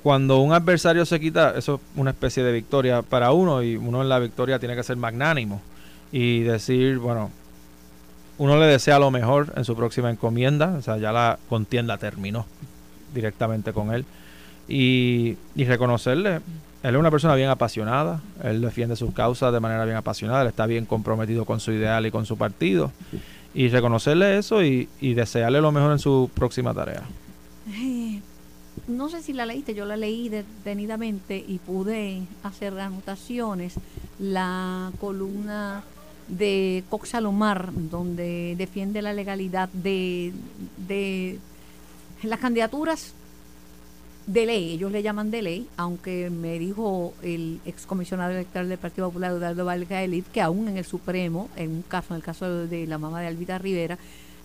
[0.04, 4.02] cuando un adversario se quita, eso es una especie de victoria para uno y uno
[4.02, 5.62] en la victoria tiene que ser magnánimo
[6.12, 7.32] y decir, bueno,
[8.38, 12.46] uno le desea lo mejor en su próxima encomienda, o sea, ya la contienda terminó
[13.14, 14.06] directamente con él
[14.68, 16.36] y, y reconocerle,
[16.82, 20.48] él es una persona bien apasionada, él defiende sus causas de manera bien apasionada, él
[20.48, 22.94] está bien comprometido con su ideal y con su partido
[23.54, 27.04] y reconocerle eso y, y desearle lo mejor en su próxima tarea
[28.88, 33.76] no sé si la leíste, yo la leí detenidamente y pude hacer anotaciones.
[34.20, 35.84] La columna
[36.28, 40.34] de Cox Salomar, donde defiende la legalidad de,
[42.24, 43.14] las candidaturas
[44.28, 49.08] de ley, ellos le llaman de ley, aunque me dijo el excomisionado electoral del Partido
[49.08, 52.86] Popular, Eduardo Valga que aún en el Supremo, en un caso, en el caso de
[52.86, 53.98] la mamá de Albita Rivera,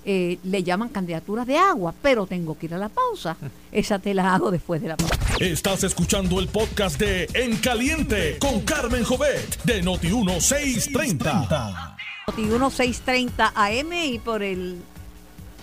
[0.04, 3.36] eh, le llaman candidaturas de agua, pero tengo que ir a la pausa.
[3.72, 5.18] Esa te la hago después de la pausa.
[5.40, 11.96] Estás escuchando el podcast de En Caliente con Carmen Jovet de Noti1630.
[12.26, 14.78] Noti1630 AM y por el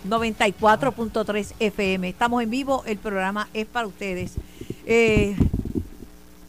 [0.07, 2.09] 94.3 FM.
[2.09, 4.33] Estamos en vivo, el programa es para ustedes.
[4.85, 5.35] Eh,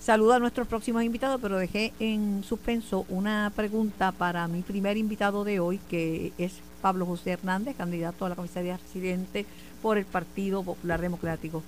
[0.02, 5.44] Saludo a nuestros próximos invitados, pero dejé en suspenso una pregunta para mi primer invitado
[5.44, 9.46] de hoy, que es Pablo José Hernández, candidato a la comisaría residente
[9.80, 11.62] por el Partido Popular Democrático.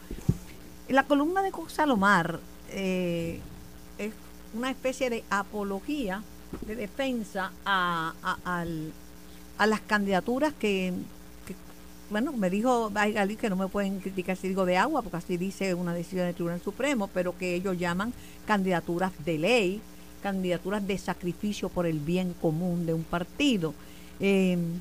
[0.88, 3.40] La columna de Salomar eh,
[3.96, 4.12] es
[4.53, 6.22] una especie de apología,
[6.66, 8.12] de defensa a,
[9.59, 10.92] las candidaturas que
[12.11, 15.37] bueno, me dijo Galí que no me pueden criticar si digo de agua, porque así
[15.37, 18.12] dice una decisión del Tribunal Supremo, pero que ellos llaman
[18.46, 19.81] candidaturas de ley,
[20.22, 23.74] candidaturas de sacrificio por el bien común de un partido.
[24.20, 24.79] Em,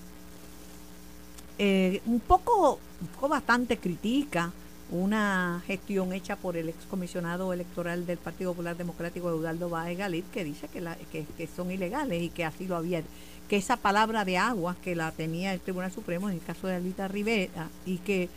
[1.58, 4.52] eh, un poco, un poco bastante critica
[4.92, 10.44] una gestión hecha por el excomisionado electoral del Partido Popular Democrático, Eudaldo Báez Galit, que
[10.44, 13.02] dice que, la, que, son ilegales y que así lo había
[13.50, 16.76] que esa palabra de agua que la tenía el Tribunal Supremo en el caso de
[16.76, 18.30] Alita Rivera y que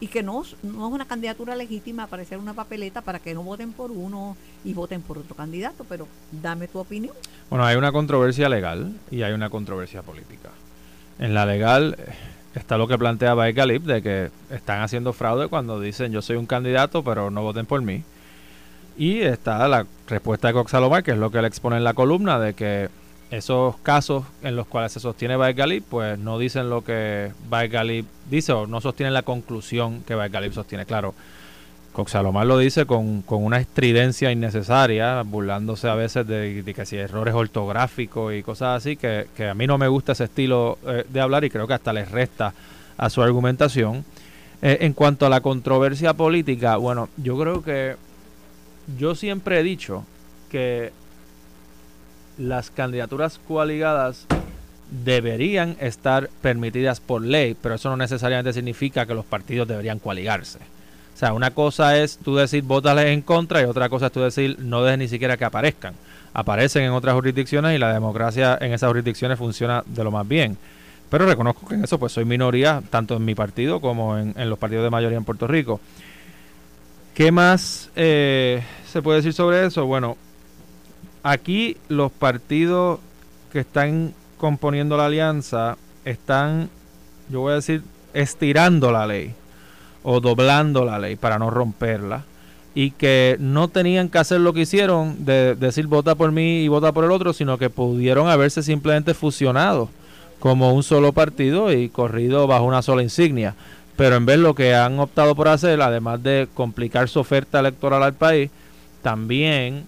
[0.00, 3.42] y que no, no es una candidatura legítima para hacer una papeleta para que no
[3.42, 7.14] voten por uno y voten por otro candidato, pero dame tu opinión.
[7.50, 10.48] Bueno, hay una controversia legal y hay una controversia política.
[11.18, 11.98] En la legal
[12.54, 16.36] está lo que plantea Baez Galip de que están haciendo fraude cuando dicen yo soy
[16.36, 18.02] un candidato pero no voten por mí.
[18.96, 21.94] Y está la respuesta de Cox Salomar, que es lo que él expone en la
[21.94, 22.90] columna, de que
[23.30, 28.52] esos casos en los cuales se sostiene Baez pues no dicen lo que Baez dice
[28.52, 30.84] o no sostienen la conclusión que Baez sostiene.
[30.84, 31.14] Claro,
[31.92, 38.32] Coxalomar lo dice con, una estridencia innecesaria, burlándose a veces de, que si errores ortográficos
[38.34, 41.50] y cosas así, que, a mí no me gusta ese estilo eh, de hablar y
[41.50, 42.54] creo que hasta les resta
[42.96, 44.04] a su argumentación.
[44.62, 47.96] Eh, en cuanto a la controversia política, bueno, yo creo que
[48.98, 50.04] yo siempre he dicho
[50.50, 50.92] que
[52.38, 54.26] las candidaturas coaligadas
[54.90, 60.58] deberían estar permitidas por ley, pero eso no necesariamente significa que los partidos deberían coaligarse.
[61.20, 64.20] O sea, una cosa es tú decir votales en contra y otra cosa es tú
[64.20, 65.92] decir no dejes ni siquiera que aparezcan.
[66.32, 70.56] Aparecen en otras jurisdicciones y la democracia en esas jurisdicciones funciona de lo más bien.
[71.10, 74.58] Pero reconozco que en eso pues soy minoría, tanto en mi partido como en, los
[74.58, 75.78] partidos de mayoría en Puerto Rico.
[77.12, 79.84] ¿Qué más eh, se puede decir sobre eso?
[79.84, 80.16] Bueno,
[81.22, 82.98] aquí los partidos
[83.52, 86.70] que están componiendo la alianza están,
[87.28, 87.82] yo voy a decir,
[88.14, 89.34] estirando la ley
[90.02, 92.24] o doblando la ley para no romperla
[92.74, 96.68] y que no tenían que hacer lo que hicieron de decir vota por mí y
[96.68, 99.88] vota por el otro, sino que pudieron haberse simplemente fusionado
[100.38, 103.54] como un solo partido y corrido bajo una sola insignia.
[103.96, 108.02] Pero en vez lo que han optado por hacer, además de complicar su oferta electoral
[108.02, 108.50] al país,
[109.02, 109.84] también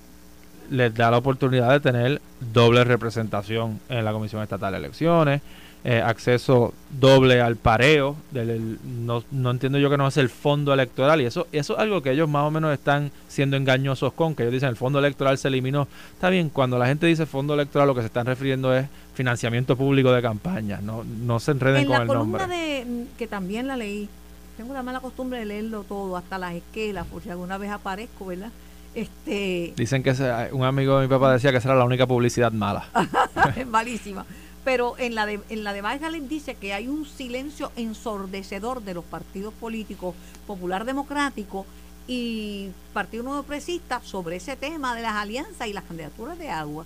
[0.71, 2.21] les da la oportunidad de tener
[2.53, 5.41] doble representación en la Comisión Estatal de Elecciones,
[5.85, 10.73] eh, acceso doble al pareo, del, no, no, entiendo yo que no es el fondo
[10.73, 14.37] electoral y eso, eso es algo que ellos más o menos están siendo engañosos con,
[14.37, 15.89] que ellos dicen el fondo electoral se eliminó.
[16.13, 19.77] Está bien, cuando la gente dice fondo electoral lo que se están refiriendo es financiamiento
[19.77, 22.47] público de campaña, no, no se enreden con el nombre.
[22.47, 24.09] De, mm, que también la leí,
[24.57, 28.27] tengo la mala costumbre de leerlo todo, hasta las esquelas, por si alguna vez aparezco,
[28.27, 28.53] ¿verdad?
[28.95, 30.13] Este, Dicen que
[30.53, 32.85] un amigo de mi papá decía que esa era la única publicidad mala.
[33.57, 34.25] es malísima.
[34.65, 39.05] Pero en la de, en la de dice que hay un silencio ensordecedor de los
[39.05, 40.15] partidos políticos
[40.47, 41.67] Popular Democrático
[42.07, 46.85] y Partido Nuevo Presista sobre ese tema de las alianzas y las candidaturas de agua.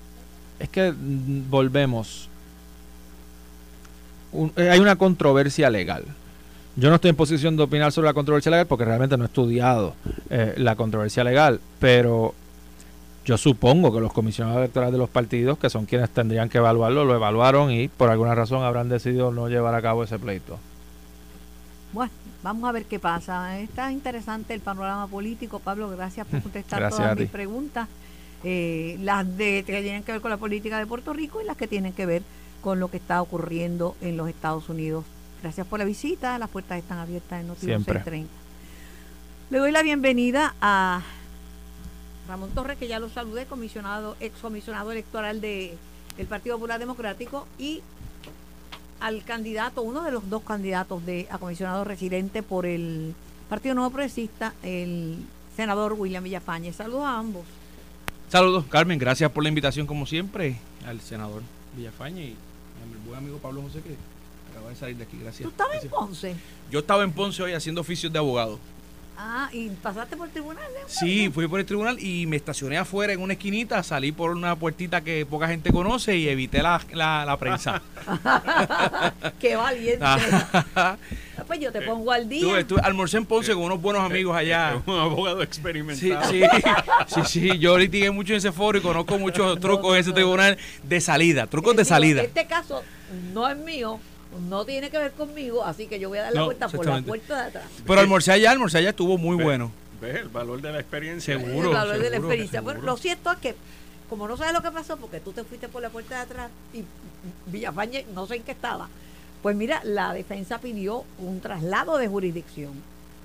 [0.59, 2.29] Es que mm, volvemos.
[4.57, 6.05] Eh, hay una controversia legal.
[6.77, 9.29] Yo no estoy en posición de opinar sobre la controversia legal porque realmente no he
[9.29, 9.95] estudiado
[10.29, 12.35] eh, la controversia legal, pero
[13.27, 17.05] yo supongo que los comisionados electorales de los partidos, que son quienes tendrían que evaluarlo,
[17.05, 20.59] lo evaluaron y por alguna razón habrán decidido no llevar a cabo ese pleito.
[21.93, 22.13] Bueno,
[22.43, 23.59] vamos a ver qué pasa.
[23.61, 25.59] Está interesante el panorama político.
[25.59, 27.89] Pablo, gracias por contestar todas mis preguntas.
[28.45, 31.57] Eh, las de, que tienen que ver con la política de Puerto Rico y las
[31.57, 32.23] que tienen que ver
[32.63, 35.05] con lo que está ocurriendo en los Estados Unidos
[35.43, 36.39] Gracias por la visita.
[36.39, 38.29] Las puertas están abiertas en Noticias 630.
[39.51, 41.03] Le doy la bienvenida a
[42.29, 45.77] Ramón Torres, que ya lo saludé, comisionado, excomisionado electoral de,
[46.17, 47.83] del Partido Popular Democrático, y
[49.01, 53.15] al candidato, uno de los dos candidatos de a comisionado residente por el
[53.49, 55.19] Partido Nuevo Progresista, el
[55.55, 56.73] senador William Villafañe.
[56.73, 57.45] Saludos a ambos.
[58.29, 58.99] Saludos, Carmen.
[58.99, 61.43] Gracias por la invitación, como siempre, al senador
[61.77, 63.95] Villafañe y a mi buen amigo Pablo José, que
[64.75, 65.43] salir de aquí, gracias.
[65.43, 66.37] ¿Tú estabas en Ponce?
[66.71, 68.59] Yo estaba en Ponce hoy haciendo oficios de abogado.
[69.19, 70.63] Ah, ¿y pasaste por el tribunal?
[70.83, 74.31] un Sí, fui por el tribunal y me estacioné afuera en una esquinita, salí por
[74.33, 77.81] una puertita que poca gente conoce y evité la, la, la prensa.
[79.41, 80.05] Qué valiente.
[81.47, 82.59] Pues yo te pongo al día.
[82.59, 84.81] Estuve- almorcé en Ponce con unos buenos amigos allá.
[84.87, 86.31] Un abogado Sí, experimentado.
[86.31, 86.43] sí,
[87.07, 90.57] sí, sí, yo litigué mucho en ese foro y conozco muchos trucos en ese tribunal
[90.83, 92.23] de salida, trucos de salida.
[92.23, 92.83] Este caso
[93.35, 94.01] no es mío,
[94.49, 96.85] no tiene que ver conmigo, así que yo voy a dar la No, vuelta por
[96.87, 97.65] la puerta de atrás.
[97.87, 99.71] Pero almorcé allá, almorcé allá estuvo muy Ve- bueno.
[100.01, 101.39] ¿Ves el valor de la experiencia?
[101.39, 101.69] Seguro.
[101.71, 102.61] El valor de la seguro, experiencia.
[102.61, 103.55] Bueno, lo cierto es que,
[104.11, 106.51] como no sabes lo que pasó, porque tú te fuiste por la puerta de atrás
[106.75, 106.85] y
[107.51, 108.89] Villafañe no sé en qué estaba,
[109.43, 112.73] pues mira, la defensa pidió un traslado de jurisdicción.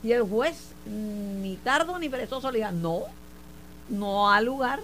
[0.03, 3.01] Y el juez, mm, ni tardo ni perezoso, le dijo, no,
[3.89, 4.79] no ha lugar.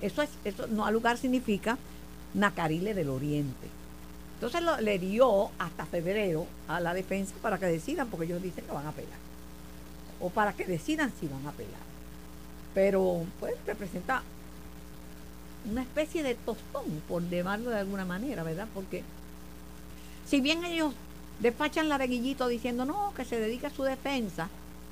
[0.00, 1.76] Eso es, eso no ha lugar significa
[2.34, 3.68] Nacarile del Oriente.
[4.42, 8.72] Entonces le dio hasta febrero a la defensa para que decidan, porque ellos dicen que
[8.72, 9.16] van a apelar.
[10.20, 11.80] O para que decidan si van a apelar.
[12.74, 14.24] Pero, pues, representa
[15.70, 18.66] una especie de tostón, por llamarlo de alguna manera, ¿verdad?
[18.74, 19.04] Porque
[20.26, 20.92] si bien ellos
[21.38, 24.48] despachan la de Guillito diciendo, no, que se dedica a su defensa,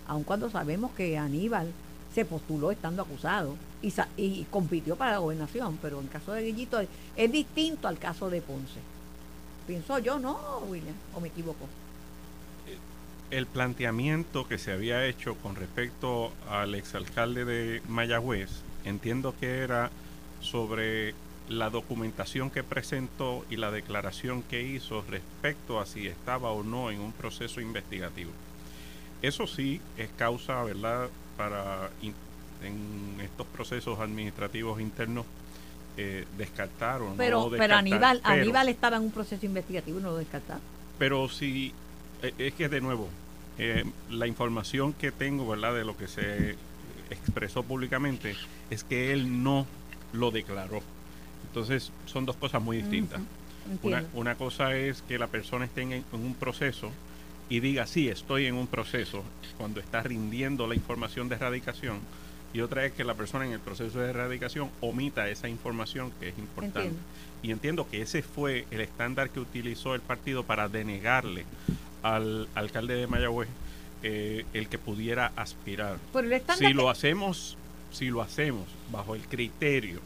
[0.06, 1.72] aun cuando sabemos que Aníbal
[2.14, 6.80] se postuló estando acusado y, y compitió para la gobernación, pero en caso de Guillito
[7.16, 8.78] es distinto al caso de Ponce.
[9.70, 10.96] Pienso yo, ¿no, William?
[11.14, 11.68] ¿O me equivoco?
[13.30, 18.50] el planteamiento que se había hecho con respecto al exalcalde de Mayagüez,
[18.84, 19.92] entiendo que era
[20.40, 21.14] sobre
[21.48, 26.90] la documentación que presentó y la declaración que hizo respecto a si estaba o no
[26.90, 28.32] en un proceso investigativo.
[29.22, 35.26] Eso sí es causa, ¿verdad?, para en estos procesos administrativos internos
[35.96, 37.74] eh, descartar o Pero, no pero.
[37.76, 40.62] Aníbal, Pero- Aníbal estaba en un proceso investigativo y no lo descartaron.
[40.98, 41.72] pero si
[42.22, 43.08] eh, es que de nuevo
[43.58, 46.56] eh, la información que tengo verdad de lo que se
[47.10, 48.36] expresó públicamente
[48.70, 49.66] es que él no
[50.12, 50.80] lo declaró
[51.48, 53.20] entonces son dos cosas muy distintas
[53.82, 56.90] una, una cosa es que la persona esté en, en un proceso
[57.48, 59.22] y diga sí estoy en un proceso
[59.58, 61.98] cuando está rindiendo la información de erradicación
[62.52, 66.30] y otra es que la persona en el proceso de erradicación omita esa información que
[66.30, 67.00] es importante Entiendo.
[67.42, 71.44] y entiendo que ese fue el estándar que utilizó el partido para denegarle
[72.02, 73.48] al alcalde de Mayagüez
[74.02, 75.98] eh, el que pudiera aspirar.
[76.14, 77.56] El Si lo hacemos,
[77.92, 80.00] si lo hacemos bajo el criterio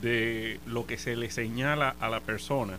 [0.00, 2.78] de lo que se le señala a la persona,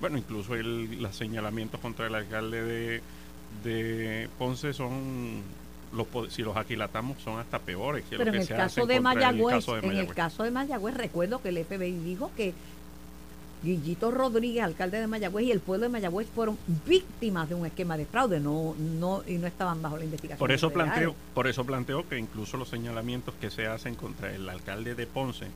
[0.00, 3.02] bueno, incluso el, los señalamientos contra el alcalde de,
[3.64, 5.42] de Ponce son
[5.92, 8.86] los si los aquilatamos son hasta peores que Pero lo en que el se caso,
[8.86, 12.30] de Mayagüez, el caso de en el caso de Mayagüez, recuerdo que el FBI dijo
[12.36, 12.54] que
[13.62, 17.96] Guillito Rodríguez, alcalde de Mayagüez, y el pueblo de Mayagüez fueron víctimas de un esquema
[17.96, 20.38] de fraude, no, no, y no estaban bajo la investigación.
[20.38, 24.48] Por eso planteo, por eso planteo que incluso los señalamientos que se hacen contra el
[24.48, 25.46] alcalde de Ponce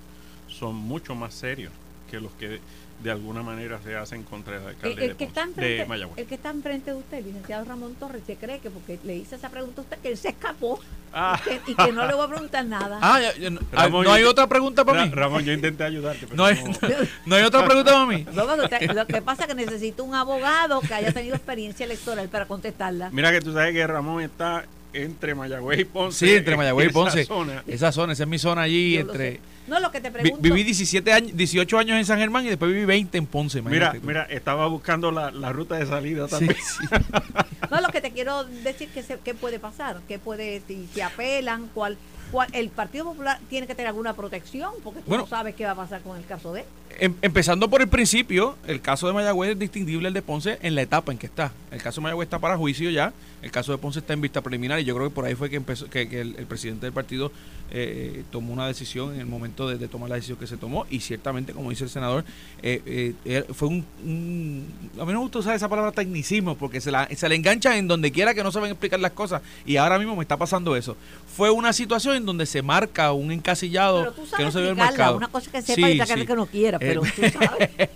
[0.48, 1.72] son mucho más serios
[2.10, 2.60] que los que
[3.04, 6.18] de alguna manera se hacen contra el El, alcalde el de, que está de Mayagüez.
[6.18, 9.14] el que está enfrente de usted, el licenciado Ramón Torres, se cree que porque le
[9.16, 10.80] hice esa pregunta a usted, que él se escapó
[11.12, 11.38] Ah.
[11.38, 12.98] y, que, y que no le voy a preguntar nada.
[13.00, 15.12] Ah, ya- ya no, ah, Ramón, ¿no hay yo- otra pregunta para Ra- mí.
[15.12, 16.72] Ramón, yo intenté ayudarte, pero No hay, no-
[17.26, 18.26] no hay otra pregunta para mí.
[18.32, 21.84] No, pero usted- lo que pasa es que necesito un abogado que haya tenido experiencia
[21.84, 23.10] electoral para contestarla.
[23.10, 26.26] Mira que tú sabes que Ramón está entre Mayagüez y Ponce.
[26.26, 27.24] Sí, entre Mayagüez y esa Ponce.
[27.24, 27.62] zona.
[27.66, 28.94] Esa zona, esa es mi zona allí.
[28.94, 29.40] Yo entre.
[29.66, 30.42] No, lo que te vi- pregunto.
[30.42, 33.62] Viví 17 años, 18 años en San Germán y después viví 20 en Ponce.
[33.62, 34.00] Mira, tú.
[34.06, 36.56] mira, estaba buscando la, la ruta de salida Sí, también.
[36.56, 36.86] sí.
[37.70, 41.00] No, lo que te quiero decir que se, qué puede pasar, qué puede si, si
[41.00, 41.96] apelan, cuál,
[42.30, 45.24] cuál el Partido Popular tiene que tener alguna protección porque tú Bueno.
[45.24, 46.66] no sabes qué va a pasar con el caso de él.
[47.00, 50.74] Em- empezando por el principio, el caso de Mayagüez es distinguible al de Ponce en
[50.76, 51.50] la etapa en que está.
[51.72, 53.12] El caso de Mayagüez está para juicio ya,
[53.44, 55.50] el caso de Ponce está en vista preliminar y yo creo que por ahí fue
[55.50, 57.30] que empezó que, que el, el presidente del partido
[57.70, 60.86] eh, tomó una decisión en el momento de, de tomar la decisión que se tomó
[60.90, 62.24] y ciertamente, como dice el senador,
[62.62, 64.66] eh, eh, eh, fue un, un-
[65.00, 67.74] A mí no me gusta usar esa palabra tecnicismo porque se, la, se le enganchan
[67.74, 70.74] en donde quiera que no saben explicar las cosas y ahora mismo me está pasando
[70.76, 70.96] eso.
[71.36, 74.60] Fue una situación en donde se marca un encasillado Pero tú que sabes no se
[74.60, 75.16] ve marcado.
[75.16, 76.26] una cosa que sepa Sí, y otra sí.
[76.26, 77.70] que no quiera, pero Eh, tú sabes.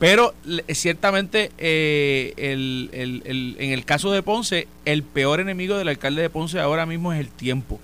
[0.00, 0.34] Pero
[0.72, 6.22] ciertamente eh, el- el- el- en el caso de Ponce, el peor enemigo del alcalde
[6.22, 7.78] de Ponce ahora mismo es el tiempo.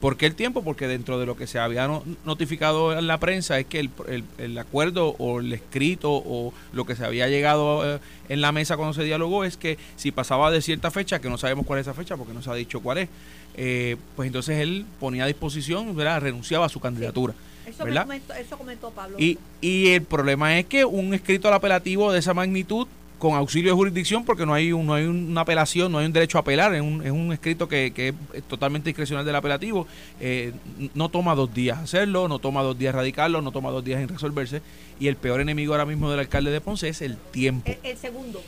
[0.00, 0.62] ¿Por qué el tiempo?
[0.62, 3.90] Porque dentro de lo que se había no- notificado en la prensa es que el,
[4.08, 7.98] el- el acuerdo o el escrito o lo que se había llegado eh,
[8.28, 11.36] en la mesa cuando se dialogó es que si pasaba de cierta fecha, que no
[11.38, 13.08] sabemos cuál es esa fecha porque no se ha dicho cuál es,
[13.56, 16.20] eh, pues entonces él ponía a disposición, ¿verdad?
[16.20, 17.34] renunciaba a su candidatura.
[17.66, 18.06] Eso, ¿verdad?
[18.06, 19.16] me comentó, eso comentó Pablo.
[19.18, 22.86] Y, y el problema es que un escrito al apelativo de esa magnitud
[23.18, 26.12] con auxilio de jurisdicción porque no hay, un, no hay una apelación, no hay un
[26.12, 29.86] derecho a apelar, es un, es un escrito que, que es totalmente discrecional del apelativo,
[30.20, 30.52] eh,
[30.94, 34.08] no toma dos días hacerlo, no toma dos días radicarlo, no toma dos días en
[34.08, 34.60] resolverse
[35.00, 37.72] y el peor enemigo ahora mismo del alcalde de Ponce es el tiempo.
[37.82, 38.42] El, segundo,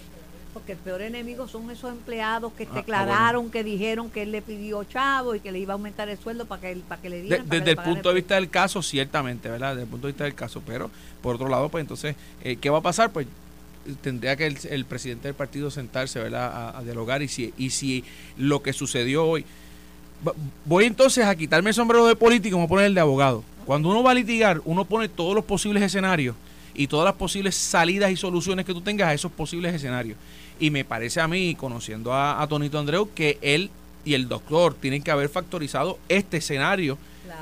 [0.59, 4.33] porque el peor enemigo son esos empleados que ah, ah, declararon, que dijeron que él
[4.33, 7.11] le pidió chavo y que le iba a aumentar el sueldo para que, para que
[7.11, 7.49] le dieran.
[7.49, 9.71] desde el punto de vista del caso, ciertamente, ¿verdad?
[9.71, 10.91] Desde el punto de vista del caso, pero
[11.23, 13.13] por otro lado, pues entonces, eh, ¿qué va a pasar?
[13.13, 13.29] Pues
[14.03, 16.77] tendría que el, presidente del partido sentarse ¿verdad?
[16.77, 18.05] A, dialogar y si, y si
[18.37, 19.45] lo que sucedió hoy...
[20.65, 23.45] Voy entonces a quitarme el sombrero de político y voy a poner el de abogado.
[23.65, 26.35] Cuando uno va a litigar, uno pone todos los posibles escenarios
[26.79, 30.17] y todas las posibles salidas y soluciones que tú tengas a esos posibles escenarios.
[30.61, 33.71] Y me parece a mí, conociendo a, a Tonito Andreu, que él
[34.05, 36.99] y el doctor tienen que haber factorizado este escenario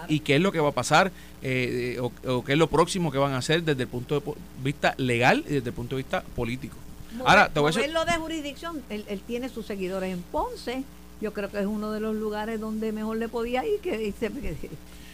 [0.09, 1.13] y qué es lo que va a pasar
[1.43, 4.95] eh, o, qué es lo próximo que van a hacer desde el punto de vista
[4.99, 6.77] legal y desde el punto de vista político.
[7.25, 7.93] Ahora, te voy a decir...
[7.93, 10.83] lo de jurisdicción, él, tiene sus seguidores en Ponce,
[11.21, 14.31] yo creo que es uno de los lugares donde mejor le podía ir que, dice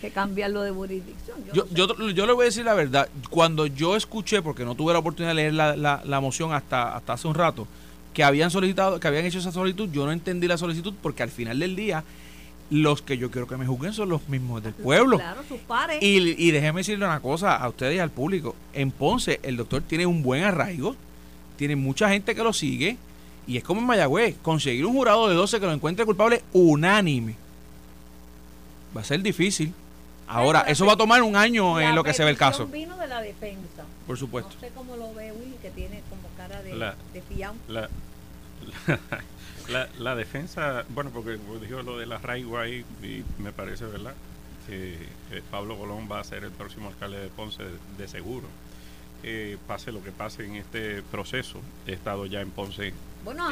[0.01, 1.37] que, cambiarlo de jurisdicción.
[1.53, 4.99] Yo, yo, le voy a decir la verdad, cuando yo escuché, porque no tuve la
[4.99, 7.69] oportunidad de leer la, la, la moción hasta, hasta hace un rato,
[8.15, 11.31] que habían solicitado, que habían hecho esa solicitud, yo no entendí la solicitud porque al
[11.31, 12.05] final del día
[12.71, 15.19] los que yo quiero que me juzguen son los mismos del pueblo.
[15.19, 16.03] Claro, sus pares.
[16.03, 18.57] Y, y déjeme decirle una cosa a ustedes y al público.
[18.73, 20.97] En Ponce, el doctor tiene un buen arraigo,
[21.57, 22.97] tiene mucha gente que lo sigue,
[23.47, 27.37] y es como en Mayagüez, conseguir un jurado de 12 que lo encuentre culpable unánime.
[28.97, 29.75] Va a ser difícil.
[30.27, 32.67] Ahora, eso va a tomar un año en lo que se ve el caso.
[32.67, 33.85] vino de la defensa.
[34.07, 34.55] Por supuesto.
[34.55, 36.95] No sé cómo lo ve Will, que tiene como cara de, la,
[37.69, 37.89] la,
[39.69, 44.15] La, la defensa, bueno, porque dijo lo del arraigo ahí y me parece, ¿verdad?
[44.67, 44.97] Que
[45.51, 47.63] Pablo Colón va a ser el próximo alcalde de Ponce
[47.99, 48.47] de, seguro.
[49.23, 51.61] Eh, pase lo que pase en este proceso.
[51.87, 52.93] He estado ya en Ponce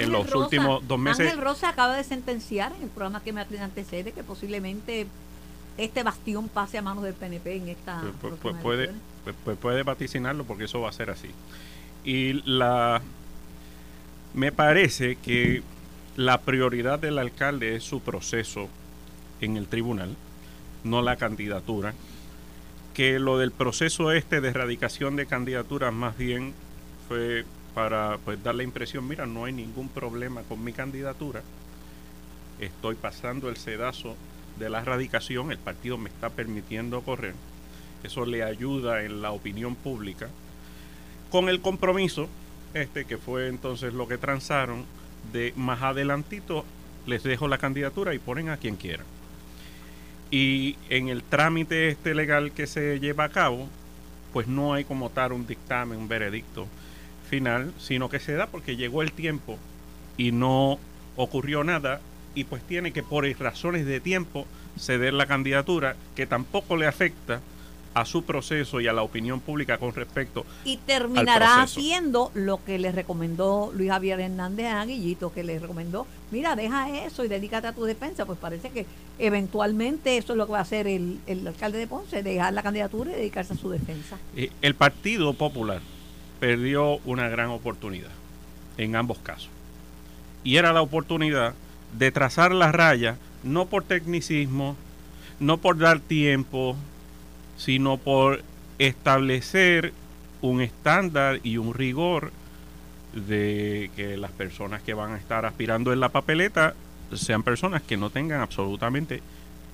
[0.00, 1.28] en los últimos dos meses.
[1.28, 5.06] Ángel Rosa acaba de sentenciar en el programa que me antecede que posiblemente
[5.84, 8.02] este bastión pase a manos del PNP en esta.
[8.20, 8.90] Pues, pues, puede,
[9.44, 11.30] pues, puede vaticinarlo porque eso va a ser así.
[12.04, 13.00] Y la.
[14.34, 15.62] Me parece que
[16.16, 18.68] la prioridad del alcalde es su proceso
[19.40, 20.16] en el tribunal,
[20.84, 21.94] no la candidatura.
[22.94, 26.52] Que lo del proceso este de erradicación de candidaturas más bien
[27.08, 31.42] fue para pues, dar la impresión, mira, no hay ningún problema con mi candidatura,
[32.58, 34.16] estoy pasando el sedazo
[34.60, 37.34] de la erradicación, el partido me está permitiendo correr,
[38.04, 40.28] eso le ayuda en la opinión pública,
[41.30, 42.28] con el compromiso,
[42.74, 44.84] este que fue entonces lo que transaron,
[45.32, 46.64] de más adelantito
[47.06, 49.06] les dejo la candidatura y ponen a quien quieran.
[50.30, 53.68] Y en el trámite este legal que se lleva a cabo,
[54.32, 56.68] pues no hay como tal un dictamen, un veredicto
[57.28, 59.58] final, sino que se da porque llegó el tiempo
[60.16, 60.78] y no
[61.16, 62.00] ocurrió nada
[62.34, 64.46] y pues tiene que por razones de tiempo
[64.78, 67.40] ceder la candidatura que tampoco le afecta
[67.92, 72.78] a su proceso y a la opinión pública con respecto y terminará haciendo lo que
[72.78, 77.66] le recomendó Luis Javier Hernández a Guillito que le recomendó mira deja eso y dedícate
[77.66, 78.86] a tu defensa pues parece que
[79.20, 83.12] eventualmente eso es lo que va a hacer el, alcalde de Ponce dejar la candidatura
[83.12, 84.18] y dedicarse a su defensa.
[84.34, 85.80] Eh, el Partido Popular
[86.40, 88.10] perdió una gran oportunidad
[88.78, 89.50] en ambos casos.
[90.42, 91.54] Y era la oportunidad
[91.98, 94.76] de trazar la raya no por tecnicismo
[95.38, 96.76] no por dar tiempo
[97.56, 98.42] sino por
[98.78, 99.92] establecer
[100.40, 102.32] un estándar y un rigor
[103.12, 106.74] de que las personas que van a estar aspirando en la papeleta
[107.14, 109.20] sean personas que no tengan absolutamente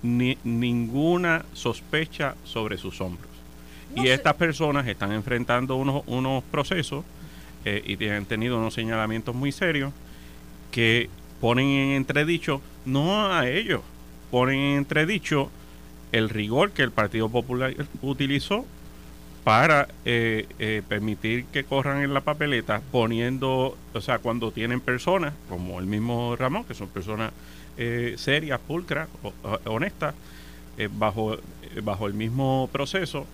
[0.03, 3.31] ni, ninguna sospecha sobre sus hombros.
[3.95, 7.05] y estas personas están enfrentando unos, unos procesos
[7.65, 9.93] eh, y tienen tenido unos señalamientos muy serios
[10.71, 11.09] que
[11.41, 13.83] ponen en entredicho, no a ellos,
[14.31, 15.51] ponen en entredicho
[16.13, 18.65] el rigor que el Partido Popular utilizó
[19.47, 25.35] para eh, eh, permitir que corran en la papeleta, poniendo, o sea, cuando tienen personas,
[25.49, 27.31] como el mismo Ramón, que son personas
[27.77, 29.09] eh, serias, pulcras,
[29.65, 30.17] honestas,
[30.99, 31.39] bajo,
[31.81, 33.25] bajo el mismo proceso,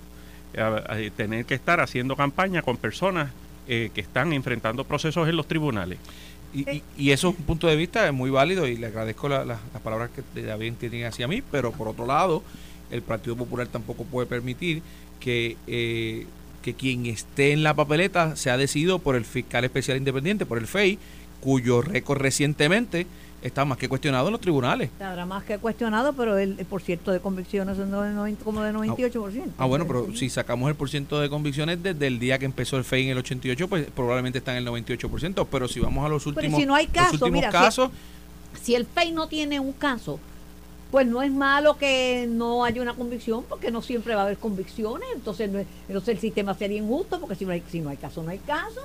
[1.16, 3.30] tener que estar haciendo campaña con personas
[3.66, 5.98] que están enfrentando procesos en los tribunales.
[6.54, 10.10] Y, y, eso es un punto de vista muy válido y le agradezco las palabras
[10.34, 12.42] que David tiene hacia mí, pero por otro lado,
[12.90, 14.82] el Partido Popular tampoco puede permitir
[15.18, 16.26] que, eh,
[16.60, 20.66] que quien esté en la papeleta sea decidido por el fiscal especial independiente, por el
[20.66, 20.98] FEI,
[21.40, 23.06] cuyo récord recientemente
[23.42, 24.90] está más que cuestionado en los tribunales.
[25.00, 28.62] Habrá más que cuestionado, pero el, el por ciento de convicciones es de 90 como
[28.62, 29.44] de 98%.
[29.58, 32.84] Ah, bueno, pero si sacamos el porciento de convicciones desde el día que empezó el
[32.84, 36.24] FEI en el 88, pues probablemente está en el 98%, pero si vamos a los
[36.24, 37.90] Pero últimos, si no hay los últimos mira, casos,
[38.62, 40.18] si el FEI no tiene un caso,
[40.90, 44.36] pues no es malo que no haya una convicción, porque no siempre va a haber
[44.36, 47.88] convicciones, entonces no es- entonces el sistema sería injusto, porque si no hay, si no
[47.88, 48.80] hay caso, no hay caso.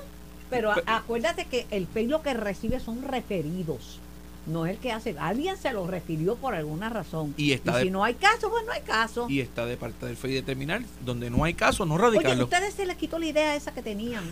[0.49, 3.99] Pero a- acuérdate que el FEI lo que recibe son referidos,
[4.47, 5.15] no es el que hace.
[5.19, 7.33] Alguien se lo refirió por alguna razón.
[7.37, 9.27] Y está de- si no hay caso, pues no hay caso.
[9.29, 12.45] y está de parte del FEI determinar, donde no hay caso, no Oye, radicarlo.
[12.45, 14.23] ustedes se les quitó la idea esa que tenían.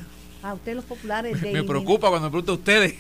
[0.44, 2.94] A ustedes los populares de Me preocupa cuando me preguntan ustedes.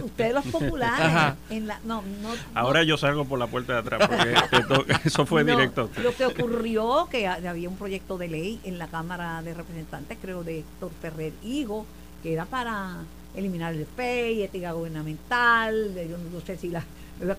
[0.00, 1.36] Ustedes los populares Ajá.
[1.50, 4.84] en la no, no, Ahora no- yo salgo por la puerta de atrás porque esto-
[5.04, 5.90] eso fue No, directo.
[5.96, 6.00] a.
[6.00, 10.18] Lo que ocurrió que ha- había un proyecto de ley en la Cámara de Representantes,
[10.22, 11.84] creo, de Héctor Ferrer Higo,
[12.22, 12.98] que era para
[13.38, 16.84] eliminar el FEI, ética gubernamental, yo no sé si la,
[17.20, 17.36] la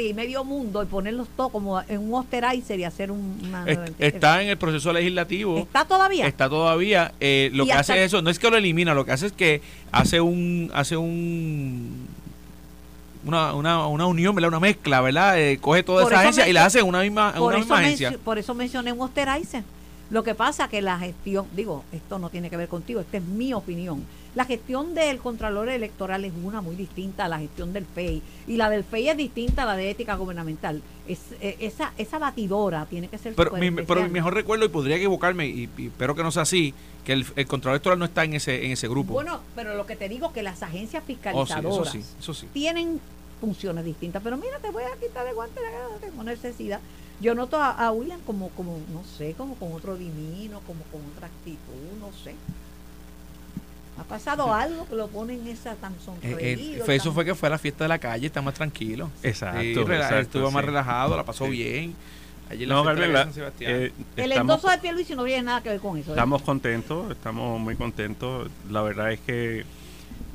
[0.00, 3.64] y medio mundo, y ponerlos todos como en un osterizer y hacer un, una...
[3.66, 5.58] Est- está en el proceso legislativo.
[5.58, 6.26] ¿Está todavía?
[6.26, 7.12] Está todavía.
[7.20, 9.26] eh, lo Y que hace es eso, no es que lo elimina, lo que hace
[9.26, 9.60] es que
[9.90, 12.08] hace un hace un
[13.24, 14.48] una, una, una unión, ¿verdad?
[14.48, 15.38] Una mezcla, ¿verdad?
[15.40, 17.58] Eh, coge toda Por esa agencia y la hace en una misma, en por, una
[17.58, 18.12] misma agencia.
[18.24, 19.62] por eso mencioné un osterizer.
[20.10, 23.22] Lo que pasa que la gestión, digo, esto no tiene que ver contigo, esta es
[23.22, 24.04] mi opinión.
[24.34, 28.22] La gestión del Contralor Electoral es una muy distinta a la gestión del FEI.
[28.46, 30.80] Y la del FEI es distinta a la de ética gubernamental.
[31.06, 34.68] Es, eh, esa, esa batidora tiene que ser Pero mi, pero mi mejor recuerdo, y
[34.68, 36.72] podría equivocarme, y, y espero que no sea así,
[37.04, 39.12] que el, el control electoral no está en ese, en ese grupo.
[39.12, 42.32] Bueno, pero lo que te digo que las agencias Oh, sí, fiscalizadoras eso sí, eso
[42.34, 42.46] sí.
[42.54, 43.00] tienen
[43.40, 44.22] funciones distintas.
[44.22, 45.60] Pero mira, te voy a quitar de guante,
[45.90, 46.80] no tengo necesidad.
[47.20, 51.02] Yo noto a, a William como, como, no sé, como con otro divino, como con
[51.14, 52.34] otra actitud, no sé.
[54.02, 56.84] Ha pasado algo que lo pone en esa tan Eh, eh, sonreído.
[56.86, 59.10] eso tan- fue que fue a la fiesta de la calle, está más tranquilo.
[59.22, 61.50] Exacto, Sí, rela- exacto, estuvo más relajado, la pasó Sí.
[61.52, 61.94] bien.
[62.50, 63.72] Allí No, Carmen, la la- San Sebastián.
[63.74, 66.10] eh, El endoso de Pierluisi no tiene nada que ver con eso.
[66.10, 66.14] ¿eh?
[66.14, 68.50] Estamos contentos, estamos muy contentos.
[68.70, 69.64] La verdad es que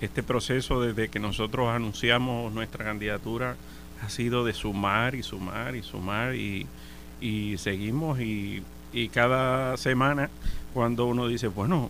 [0.01, 3.55] este proceso desde que nosotros anunciamos nuestra candidatura
[4.01, 6.65] ha sido de sumar y sumar y sumar y,
[7.21, 8.63] y seguimos y,
[8.93, 10.29] y cada semana
[10.73, 11.89] cuando uno dice, bueno,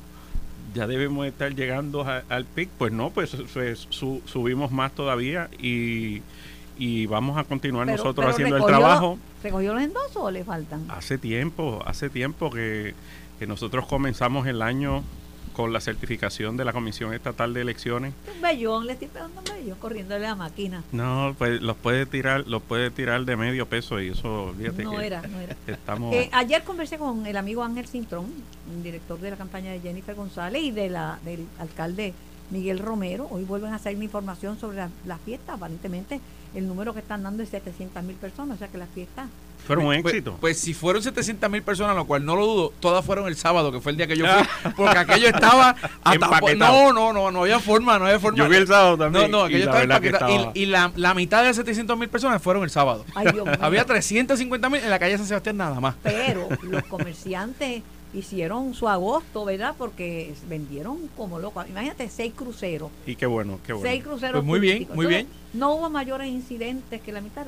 [0.74, 5.50] ya debemos estar llegando a- al pic, pues no, pues, pues, su- subimos más todavía
[5.60, 6.22] y,
[6.78, 9.18] y vamos a continuar Pero- nosotros pero haciendo el trabajo.
[9.44, 10.86] ¿Recogió los endosos o le faltan?
[10.90, 12.94] Hace tiempo, hace tiempo que,
[13.40, 15.04] que nosotros comenzamos el año
[15.58, 18.14] con la certificación de la Comisión Estatal de Elecciones.
[18.32, 20.84] Un bellón, le estoy pegando un bellón corriéndole a la máquina.
[20.92, 24.92] No, pues los puede tirar, los puede tirar de medio peso y eso, fíjate No
[24.92, 25.56] que era, no era.
[25.66, 28.28] estamos Eh, ayer conversé con el amigo Ángel Cintrón,
[28.84, 32.14] director de la campaña de Jennifer González y de la, del alcalde
[32.52, 33.28] Miguel Romero.
[33.32, 35.54] Hoy vuelven a hacer una información sobre la, la fiesta.
[35.54, 36.22] Aparentemente
[36.54, 39.28] el número que están dando es 700 mil personas, o sea que la fiesta...
[39.66, 40.38] fueron un Pues- éxito.
[40.40, 43.72] Pues, si fueron 700 mil personas, lo cual no lo dudo, todas fueron el sábado,
[43.72, 45.76] que fue el día que yo fui, porque aquello estaba
[46.12, 46.94] Empaquetado.
[46.94, 48.38] No, no, no, no había forma, no había forma.
[48.38, 49.32] Yo vi el sábado No, también.
[49.32, 50.32] no, y aquello estaba empaquetado.
[50.32, 53.06] Y- estaba- Y, la, la mitad de las 700 mil personas fueron el sábado.
[53.16, 53.48] Ay, Dios.
[53.60, 55.96] Había 350 mil en la calle San Sebastián nada más.
[56.04, 57.84] Pero los comerciantes
[58.14, 59.76] hicieron su agosto, ¿verdad?
[59.78, 61.68] Porque vendieron como locos.
[61.68, 62.90] Imagínate, seis cruceros.
[63.06, 63.90] y qué bueno, qué bueno.
[63.90, 64.34] Seis cruceros.
[64.36, 64.96] Pues muy bien, turísticos.
[64.96, 65.60] muy Entonces, bien.
[65.60, 67.48] No hubo mayores incidentes que la mitad.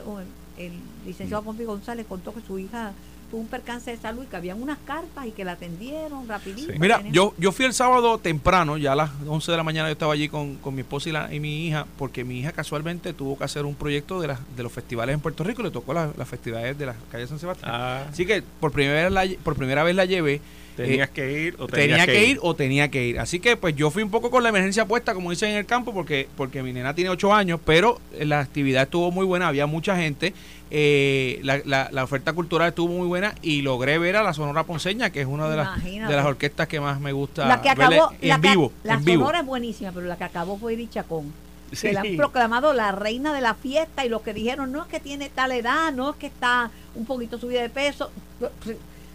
[0.60, 0.74] El,
[1.05, 2.91] licenciado Pompi González contó que su hija
[3.32, 6.74] tuvo un percance de salud y que habían unas carpas y que la atendieron rapidito.
[6.74, 6.80] Sí.
[6.80, 9.93] Mira, yo, yo fui el sábado temprano, ya a las 11 de la mañana yo
[9.93, 13.14] estaba allí con, con mi esposa y, la- y mi hija, porque mi hija casualmente
[13.14, 15.93] tuvo que hacer un proyecto de, las de los festivales en Puerto Rico le tocó
[15.93, 17.72] la- las festividades de la calle San Sebastián.
[17.74, 20.41] Ah, Así que por primera vez la, por primera vez la llevé.
[20.84, 23.20] Tenías eh, que ir o tenía tenías que ir o tenía que ir.
[23.20, 25.66] Así que pues yo fui un poco con la emergencia puesta, como dicen en el
[25.66, 29.66] campo, porque, porque mi nena tiene 8 años, pero la actividad estuvo muy buena, había
[29.68, 30.34] mucha gente,
[30.72, 34.64] eh, la, la- la oferta cultural estuvo muy buena y logré ver a la Sonora
[34.64, 36.12] Ponceña, que es una de las, Imagínate.
[36.12, 38.74] de las orquestas que más me gusta la que verle acabó, en la, que- vivo.
[38.84, 39.22] la en vivo.
[39.24, 41.34] sonora es buenísima, pero la que acabó fue Edith Chacón.
[41.72, 41.88] Sí.
[41.90, 44.88] Que la han proclamado la reina de la fiesta y los que dijeron no es
[44.88, 48.10] que tiene tal edad, no es que está un poquito subida de peso.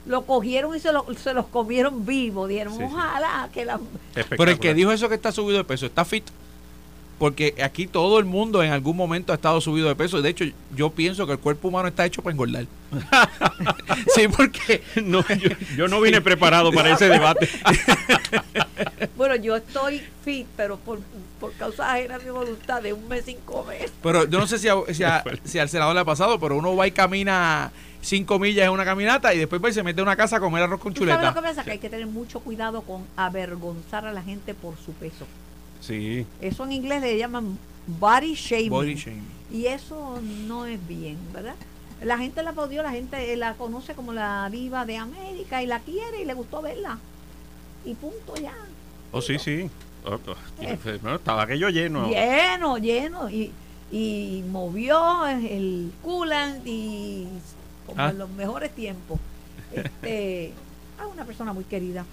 [0.06, 2.46] Lo cogieron y se, lo- se los comieron vivo.
[2.46, 2.84] Dijeron, Sí, sí.
[2.86, 3.80] ojalá que la...
[4.28, 6.24] Pero el que dijo eso que está subido de peso, está fit.
[7.18, 10.20] Porque aquí todo el mundo en algún momento ha estado subido de peso.
[10.20, 10.44] De hecho,
[10.74, 12.66] yo pienso que el cuerpo humano está hecho para engordar.
[14.14, 17.48] sí, porque No, yo, yo no vine preparado para ese debate.
[19.16, 20.98] Bueno, yo estoy fit, pero por,
[21.40, 23.90] por causa ajena de mi voluntad de un mes sin comer.
[24.02, 26.56] Pero yo no sé si, a- si, a- si al senador le ha pasado, pero
[26.56, 27.70] uno va y camina
[28.04, 30.40] cinco millas en una caminata y después va y se mete a una casa a
[30.40, 31.42] comer arroz con ¿Tú sabes lo que chuleta.
[31.48, 31.64] pasa?
[31.64, 35.26] Que hay que tener mucho cuidado con avergonzar a la gente por su peso.
[35.80, 38.70] Sí, Eso en inglés le llaman body shaming.
[38.70, 39.26] Body shaming.
[39.52, 41.54] Y eso no es bien, ¿verdad?
[42.02, 45.66] La gente la aplaudió, la gente eh, la conoce como la diva de América y
[45.66, 46.98] la quiere y le gustó verla.
[47.84, 48.54] Y punto ya.
[49.12, 49.70] Oh, sí, sí.
[50.06, 50.36] Oh, oh,
[51.02, 52.08] bueno, estaba aquello lleno.
[52.08, 53.30] Lleno, lleno.
[53.30, 53.52] Y,
[53.92, 57.26] y movió el coolant y
[57.86, 58.10] como Ah.
[58.10, 59.18] en los mejores tiempos.
[59.74, 60.52] Este,
[61.00, 62.04] a una persona muy querida.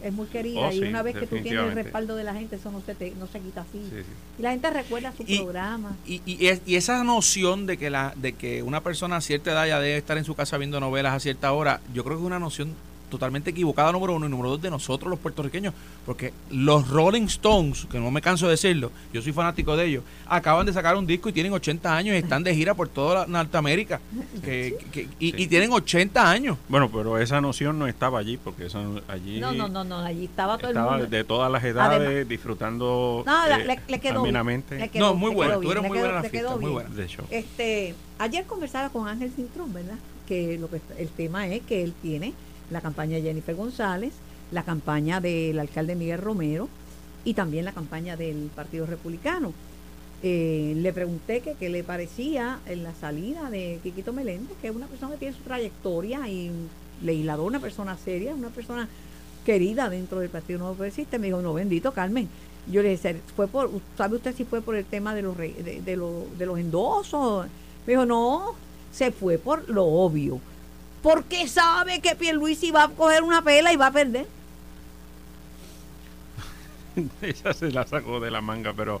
[0.00, 2.32] Es muy querida Oh, y sí, una vez que tú tienes el respaldo de la
[2.32, 3.82] gente, eso no se, te, no se quita así.
[3.90, 4.12] Sí, sí.
[4.38, 5.96] Y la gente recuerda su Y- programa.
[6.06, 9.50] Y, y, es- y esa noción de que la de que una persona a cierta
[9.50, 12.22] edad ya debe estar en su casa viendo novelas a cierta hora, yo creo que
[12.22, 12.74] es una noción
[13.08, 15.74] totalmente equivocada, número uno, y número dos, de nosotros los puertorriqueños,
[16.06, 20.04] porque los Rolling Stones, que no me canso de decirlo, yo soy fanático de ellos,
[20.26, 23.20] acaban de sacar un disco y tienen 80 años y están de gira por toda
[23.20, 24.00] la- Norteamérica,
[24.44, 25.34] que, que- y, Sí.
[25.38, 26.58] y tienen 80 años.
[26.68, 30.24] Bueno, pero esa noción no estaba allí, porque eso allí No, no, no, no, allí
[30.26, 31.06] estaba todo el mundo.
[31.06, 35.06] de todas las edades Además- disfrutando No, eh, le, le quedó bien, amenamente le quedó-
[35.06, 36.72] No, muy bien, tuvieron le muy quedó- buena la le fiesta, quedó muy bien.
[36.72, 36.88] buena.
[36.94, 37.24] de show.
[37.30, 39.94] Este, ayer conversaba con Ángel Cintrón, ¿verdad?
[40.26, 42.32] Que lo que el tema es que él tiene
[42.70, 44.12] la campaña de Jennifer González,
[44.52, 46.68] la campaña del alcalde Miguel Romero
[47.24, 49.52] y también la campaña del Partido Republicano.
[50.22, 54.74] Eh, le pregunté que qué le parecía en la salida de Quiquito Meléndez, que es
[54.74, 56.68] una persona que tiene su trayectoria y un
[57.02, 58.88] legislador, una persona seria, una persona
[59.46, 61.18] querida dentro del Partido Nuevo Progresista.
[61.18, 62.28] Me dijo, no, bendito Carmen.
[62.70, 65.54] Yo le dije, fue por, ¿sabe usted si fue por el tema de los, re-
[65.54, 67.46] de, de los- de los endosos?
[67.86, 68.54] Me dijo, no,
[68.92, 70.40] se fue por lo obvio.
[71.08, 74.26] Porque sabe que Pierluisi va a coger una pela y va a perder.
[77.22, 79.00] Ella se la sacó de la manga, pero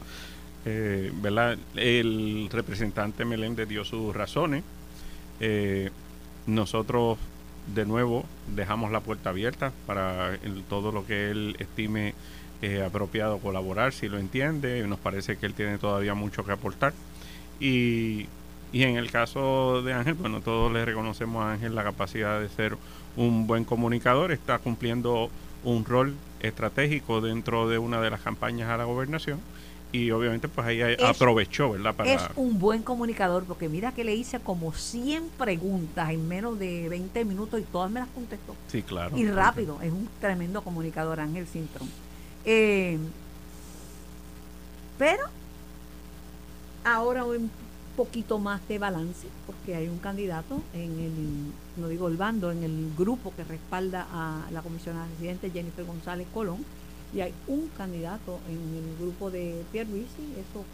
[0.64, 1.58] eh, ¿verdad?
[1.76, 4.64] el representante Meléndez dio sus razones.
[5.40, 5.90] Eh,
[6.46, 7.18] nosotros,
[7.74, 8.24] de nuevo,
[8.56, 10.38] dejamos la puerta abierta para
[10.70, 12.14] todo lo que él estime
[12.62, 14.82] eh, apropiado colaborar, si lo entiende.
[14.86, 16.94] Nos parece que él tiene todavía mucho que aportar.
[17.60, 18.28] Y,
[18.72, 22.48] y en el caso de Ángel, bueno, todos le reconocemos a Ángel la capacidad de
[22.48, 22.76] ser
[23.16, 25.30] un buen comunicador, está cumpliendo
[25.64, 29.40] un rol estratégico dentro de una de las campañas a la gobernación
[29.90, 31.94] y obviamente pues ahí Es- aprovechó, ¿verdad?
[31.94, 36.58] Para, Es un buen comunicador porque mira que le hice como 100 preguntas en menos
[36.58, 38.54] de 20 minutos y todas me las contestó.
[38.70, 39.16] Sí, claro.
[39.16, 41.88] Y rápido, es un tremendo comunicador Ángel Cintrón.
[42.44, 42.98] Eh,
[44.98, 45.22] pero
[46.84, 47.24] ahora
[47.98, 52.62] poquito más de balance porque hay un candidato en el, no digo el bando, en
[52.62, 56.64] el grupo que respalda a la comisionada residente Jennifer González Colón
[57.12, 60.64] y hay un candidato en el grupo de Pierluisi, eso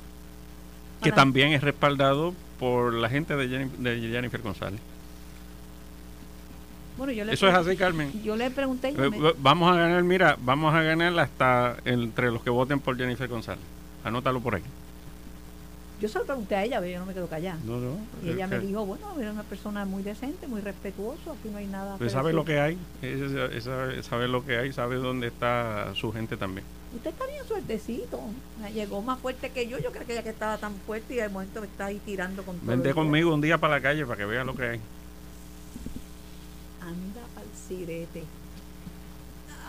[1.03, 4.81] Que también es respaldado por la gente de, Jennifer González.
[6.99, 8.23] Bueno, yo le Eso es así, Carmen.
[8.23, 12.31] Yo le pregunté, y Eh, me- Vamos a ganar, mira, vamos a ganar hasta entre
[12.31, 13.65] los que voten por Jennifer González.
[14.05, 14.63] Anótalo por ahí.
[16.05, 17.59] Yo se lo pregunté a ella, pero yo no me quedo callada.
[17.65, 17.97] No, no.
[18.23, 21.57] Y ella me que- dijo, bueno, era una persona muy decente, muy respetuoso, aquí no
[21.57, 21.97] hay nada.
[21.97, 22.35] Que sabe decir".
[22.35, 26.67] lo que hay, sabe lo que hay, sabe dónde está su gente también.
[26.95, 28.21] Usted está bien suertecito.
[28.75, 29.79] Llegó más fuerte que yo.
[29.79, 32.43] Yo creo que ella que estaba tan fuerte y de momento me está ahí tirando
[32.43, 32.67] con todo.
[32.69, 32.95] Vente día.
[32.95, 34.81] conmigo un día para la calle para que vea lo que hay.
[36.83, 38.25] Anda al sirete.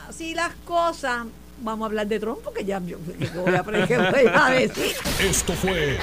[0.09, 1.27] Así las cosas.
[1.59, 4.71] Vamos a hablar de Trump porque ya yo ¿qué voy a, voy.
[5.19, 5.97] Esto fue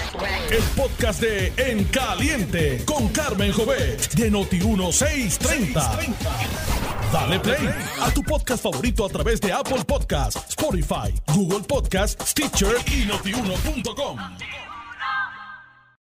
[0.50, 6.14] el podcast de En Caliente con Carmen Jovet de Noti1630.
[7.12, 7.68] Dale play
[8.00, 14.18] a tu podcast favorito a través de Apple Podcasts, Spotify, Google Podcasts, Stitcher y notiuno.com.